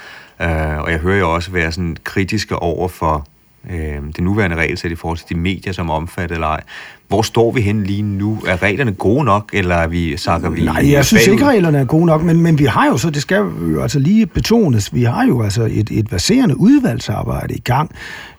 [0.43, 3.27] Øh, og jeg hører jo også være sådan kritiske over for
[3.71, 6.61] øh, det nuværende regelsæt i forhold til de medier, som er omfattet eller ej.
[7.09, 8.39] Hvor står vi hen lige nu?
[8.47, 11.85] Er reglerne gode nok, eller er vi, sakker vi Nej, jeg synes ikke, reglerne er
[11.85, 13.37] gode nok, men, men vi har jo så, det skal
[13.73, 17.91] jo altså lige betones, vi har jo altså et, et baserende udvalgsarbejde i gang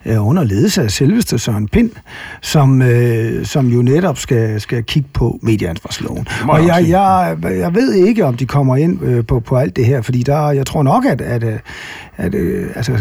[0.05, 1.91] øh, under ledelse af selveste Søren Pind,
[2.41, 6.27] som, øh, som jo netop skal, skal kigge på medieansvarsloven.
[6.49, 9.85] Og jeg, jeg, jeg ved ikke, om de kommer ind øh, på, på alt det
[9.85, 11.61] her, fordi der, jeg tror nok, at, at,
[12.17, 12.97] at øh, altså,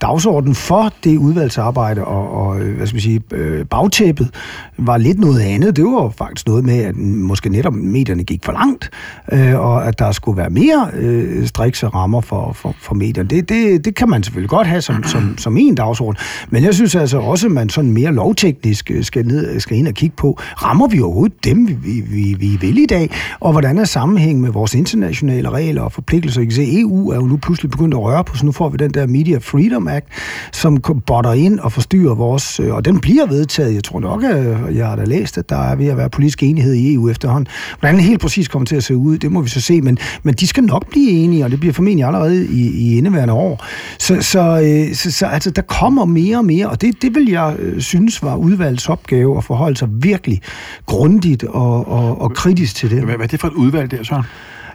[0.00, 4.30] dagsordenen for det udvalgsarbejde og, og hvad skal man sige, øh, bagtæppet
[4.78, 5.76] var lidt noget andet.
[5.76, 8.90] Det var faktisk noget med, at måske netop medierne gik for langt,
[9.32, 13.28] øh, og at der skulle være mere øh, strikse rammer for, for, for medierne.
[13.28, 16.16] Det, det, det kan man selvfølgelig godt have som, som, som en dagsorden,
[16.50, 19.88] men jeg synes altså også, at man sådan mere lovteknisk øh, skal, ned, skal ind
[19.88, 23.78] og kigge på, rammer vi overhovedet dem, vi, vi, vi vil i dag, og hvordan
[23.78, 26.40] er sammenhæng med vores internationale regler og forpligtelser.
[26.40, 28.68] I kan se, EU er jo nu pludselig begyndt at røre på, så nu får
[28.68, 30.06] vi den der Media Freedom Act,
[30.52, 30.76] som
[31.06, 33.74] botter ind og forstyrrer vores, øh, og den bliver vedtaget.
[33.74, 36.10] Jeg tror nok, at øh, jeg har da læst, at der er ved at være
[36.10, 37.46] politisk enighed i EU efterhånden.
[37.80, 39.98] Hvordan det helt præcis kommer til at se ud, det må vi så se, men,
[40.22, 43.64] men de skal nok blive enige, og det bliver formentlig allerede i, i indeværende år.
[43.98, 47.56] Så, så, så, så altså, der kommer mere og mere, og det, det vil jeg
[47.58, 50.42] øh, synes var udvalgets opgave at forholde sig virkelig
[50.86, 53.04] grundigt og, og, og kritisk til det.
[53.04, 54.24] Hvad, hvad er det for et udvalg der, Søren?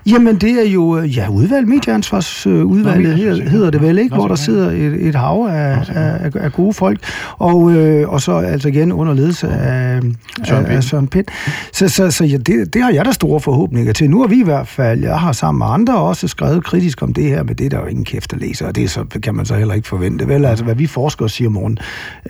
[0.07, 4.15] Jamen, det er jo, øh, ja, udvalg, medieansvarsudvalget Nå, hedder, hedder det vel, ikke?
[4.15, 6.99] Hvor der sidder et, et hav af, af, af gode folk,
[7.37, 10.01] og, øh, og så altså igen under ledelse af
[10.43, 10.77] Søren Pind.
[10.77, 11.25] Af Søren Pind.
[11.73, 14.09] Så, så, så ja, det, det har jeg da store forhåbninger til.
[14.09, 17.13] Nu har vi i hvert fald, jeg har sammen med andre også skrevet kritisk om
[17.13, 19.35] det her, men det er der jo ingen kæft at læse, og det så, kan
[19.35, 20.45] man så heller ikke forvente, vel?
[20.45, 21.77] Altså, hvad vi forskere siger morgen,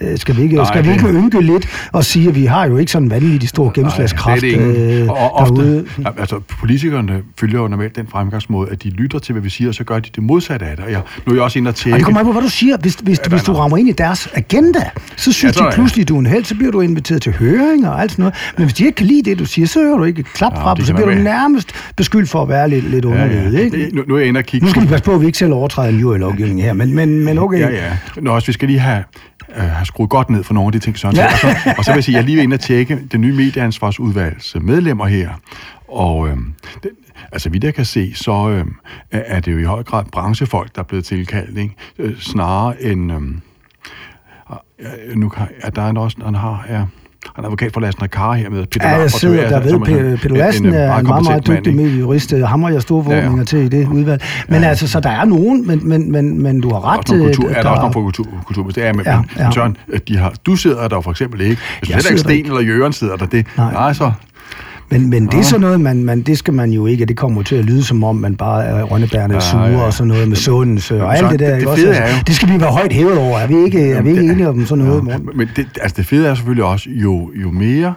[0.00, 2.66] øh, skal vi ikke, Nej, skal vi ikke ynke lidt og sige, at vi har
[2.66, 5.86] jo ikke sådan vanvittig stor gennemslagskraft Nej, det er det øh, og ofte, derude.
[6.18, 9.74] Altså, politikerne følger jo normalt den fremgangsmåde, at de lytter til, hvad vi siger, og
[9.74, 10.84] så gør de det modsatte af det.
[10.84, 11.94] Og jeg, nu er jeg også inde og tjekke...
[11.94, 12.76] Og det kommer an på, hvad du siger.
[12.76, 15.74] Hvis, hvis, ja, hvis du rammer ind i deres agenda, så synes ja, så, de
[15.74, 18.22] pludselig, at du er en held, så bliver du inviteret til høring og alt sådan
[18.22, 18.34] noget.
[18.56, 20.62] Men hvis de ikke kan lide det, du siger, så hører du ikke klap ja,
[20.62, 23.52] fra dem, så bliver du nærmest beskyldt for at være lidt, lidt underledet.
[23.52, 23.64] Ja, ja.
[23.64, 23.90] Ikke?
[23.96, 24.66] Nu, nu er jeg inde og kigge...
[24.66, 27.24] Nu skal vi passe på, at vi ikke selv overtræder en lovgivning her, men, men,
[27.24, 27.60] men okay.
[27.60, 27.96] Ja, ja.
[28.20, 29.04] Nå, også, vi skal lige have,
[29.56, 31.26] øh, have skruet godt ned for nogle af de ting, sådan ja.
[31.26, 31.46] og, så,
[31.78, 34.56] og så vil jeg sige, at jeg lige vil ind og tjekke det nye medieansvarsudvalgs
[34.60, 35.28] medlemmer her.
[35.88, 36.36] Og øh,
[37.32, 38.64] Altså, vi der kan se, så øh,
[39.10, 41.74] er det jo i høj grad branchefolk, der er blevet tilkaldt, ikke?
[41.98, 43.12] Øh, snarere end...
[43.12, 43.20] Øh,
[45.16, 46.66] nu kan, ja, der er også, han har...
[46.68, 46.82] Ja,
[47.36, 49.80] han er advokat for Lassen Kar her med Peter Ja, jeg sidder der ved.
[49.80, 52.34] Peter, Peter Lassen en, en, er en meget, meget dygtig mediejurist.
[52.46, 53.44] Ham har jeg store forhåbninger ja, ja.
[53.44, 54.22] til i det udvalg.
[54.48, 54.68] Men ja.
[54.68, 57.06] altså, så der er nogen, men, men, men, men du har ret.
[57.06, 59.44] kultur, der, er der også nogen på kultur, kultur er, men, ja, ja.
[59.44, 59.76] men Søren,
[60.08, 61.62] de har, du sidder der for eksempel ikke.
[61.78, 63.72] Hvis du ikke Sten eller Jørgen sidder der, det, nej.
[63.72, 64.12] nej, så
[64.90, 67.42] men, men det er sådan noget, man, man, det skal man jo ikke, det kommer
[67.42, 69.82] til at lyde som om, man bare er rønnebærende ja, sure ja.
[69.82, 71.50] og sådan noget med sundelse og alt det der.
[71.50, 73.38] Det, det, også, er jo, det skal vi være højt hævet over.
[73.38, 75.08] Er vi ikke, er vi ikke enige om sådan noget?
[75.08, 77.94] Ja, men det, altså det fede er selvfølgelig også, jo, jo mere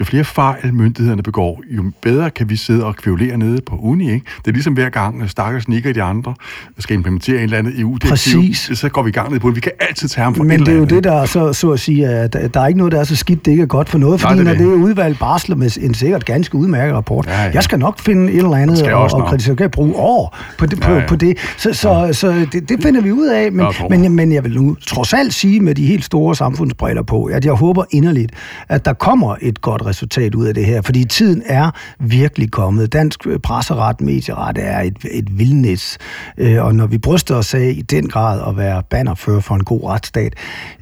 [0.00, 4.12] jo flere fejl myndighederne begår, jo bedre kan vi sidde og kvævlere nede på uni.
[4.12, 4.26] Ikke?
[4.38, 6.34] Det er ligesom hver gang, stakkels Nick og de andre
[6.78, 9.56] skal implementere en eller anden EU-direktiv, så går vi i gang ned på det.
[9.56, 11.70] Vi kan altid tage ham for Men det er jo det, der er så, så
[11.70, 13.88] at sige, at der er ikke noget, der er så skidt, det ikke er godt
[13.88, 16.94] for noget, fordi Nej, det når det er udvalgt barsler med en sikkert ganske udmærket
[16.94, 17.50] rapport, ja, ja.
[17.54, 20.80] jeg skal nok finde et eller andet og, og kritisere, kan bruge år på det.
[20.80, 21.06] På, ja, ja.
[21.06, 21.38] på det.
[21.56, 22.12] Så, så, ja.
[22.12, 25.34] så det, det finder vi ud af, men, men, men jeg vil nu trods alt
[25.34, 28.32] sige med de helt store samfundsbriller på, at jeg håber inderligt,
[28.68, 31.70] at der kommer et godt resultat ud af det her, fordi tiden er
[32.00, 32.92] virkelig kommet.
[32.92, 35.98] Dansk presseret, medieret er et, et vildnæs,
[36.38, 39.64] øh, og når vi bryster os af i den grad at være bannerfører for en
[39.64, 40.34] god retsstat,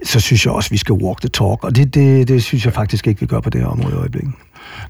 [0.04, 2.64] så synes jeg også, at vi skal walk the talk, og det, det, det synes
[2.64, 4.32] jeg faktisk ikke, vi gør på det her område i øjeblikket.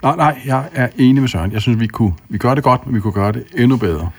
[0.02, 1.52] Nej, nej, jeg er enig med Søren.
[1.52, 4.10] Jeg synes, vi kunne vi gør det godt, men vi kunne gøre det endnu bedre.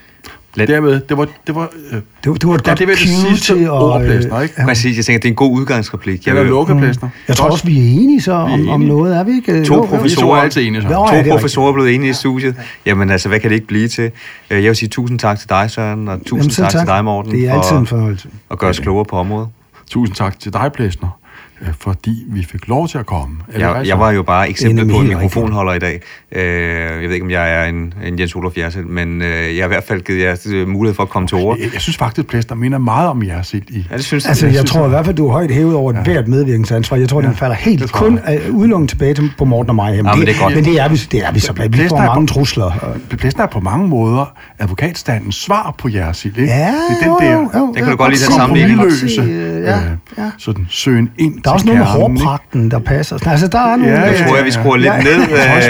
[0.56, 0.68] Lad...
[0.68, 2.94] Dermed, det var, det var, øh, det, var, det var et ja, godt det var
[2.94, 4.56] det sidste til ord, Plæsner, ikke?
[4.58, 4.66] Ja.
[4.66, 6.28] Præcis, jeg tænker, det er en god udgangsreplik.
[6.28, 7.10] Jeg vil lukke, Plæsner.
[7.10, 7.16] Mm.
[7.28, 9.66] Jeg tror også, vi er enige så om, om noget, er vi ikke?
[9.66, 10.88] To professorer, er altid enige, så.
[10.88, 12.56] to ja, professorer er blevet enige i studiet.
[12.86, 14.12] Jamen altså, hvad kan det ikke blive til?
[14.50, 16.88] Øh, jeg vil sige tusind tak til dig, Søren, og tusind Jamen, tak, tak, til
[16.88, 17.32] dig, Morten.
[17.32, 18.28] Det er altid en fornøjelse.
[18.50, 19.48] Og gøre os klogere på området.
[19.90, 21.23] Tusind tak til dig, Plæsner.
[21.64, 23.38] Øh, fordi vi fik lov til at komme.
[23.58, 26.02] Jeg, jeg var jo bare eksempel på en mikrofonholder i dag.
[26.32, 26.44] Øh,
[27.02, 29.66] jeg ved ikke, om jeg er en, en Jens Olof Jersel, men øh, jeg har
[29.66, 31.58] i hvert fald givet jer mulighed for at komme til ord.
[31.58, 33.88] Jeg, jeg synes faktisk, at Plæster minder meget om jer selv i.
[33.92, 35.94] Ja, det synes altså, jeg, jeg tror i hvert fald, du er højt hævet over
[35.96, 36.04] ja.
[36.04, 36.98] hvert medvirkningsansvar.
[36.98, 37.28] Jeg tror, ja.
[37.28, 39.96] den falder helt kun udelukkende tilbage til, på Morten og mig.
[39.96, 40.56] Jamen, ja, men, det, er godt.
[40.56, 41.54] men det er vi, det er vi så.
[41.54, 42.98] Vi får mange på, trusler.
[43.10, 46.42] Plæster er på mange måder advokatstandens svar på jeres ikke?
[46.44, 48.82] Ja, det er den der, jo, jo, den kan du godt lide den sammenligning.
[49.64, 49.80] Ja,
[50.18, 50.32] ja.
[50.38, 53.28] Sådan søgen ind er også noget med hårpragten, der passer.
[53.28, 53.94] Altså, der er nogle...
[53.94, 55.22] Ja, jeg tror, jeg, vi skruer lidt ned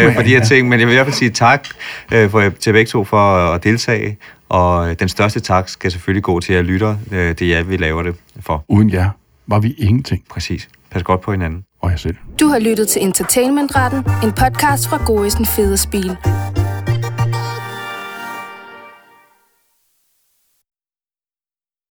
[0.07, 1.67] øh, for de her ting, men jeg vil i hvert fald sige tak
[2.11, 4.17] øh, for, til begge to for at deltage.
[4.49, 6.95] Og den største tak skal selvfølgelig gå til jer lytter.
[7.11, 8.65] Øh, det er jer, vi laver det for.
[8.67, 9.09] Uden jer
[9.47, 10.23] var vi ingenting.
[10.29, 10.69] Præcis.
[10.91, 11.63] Pas godt på hinanden.
[11.81, 12.15] Og jeg selv.
[12.39, 16.17] Du har lyttet til Entertainmentretten, en podcast fra Goisen Fede Spil.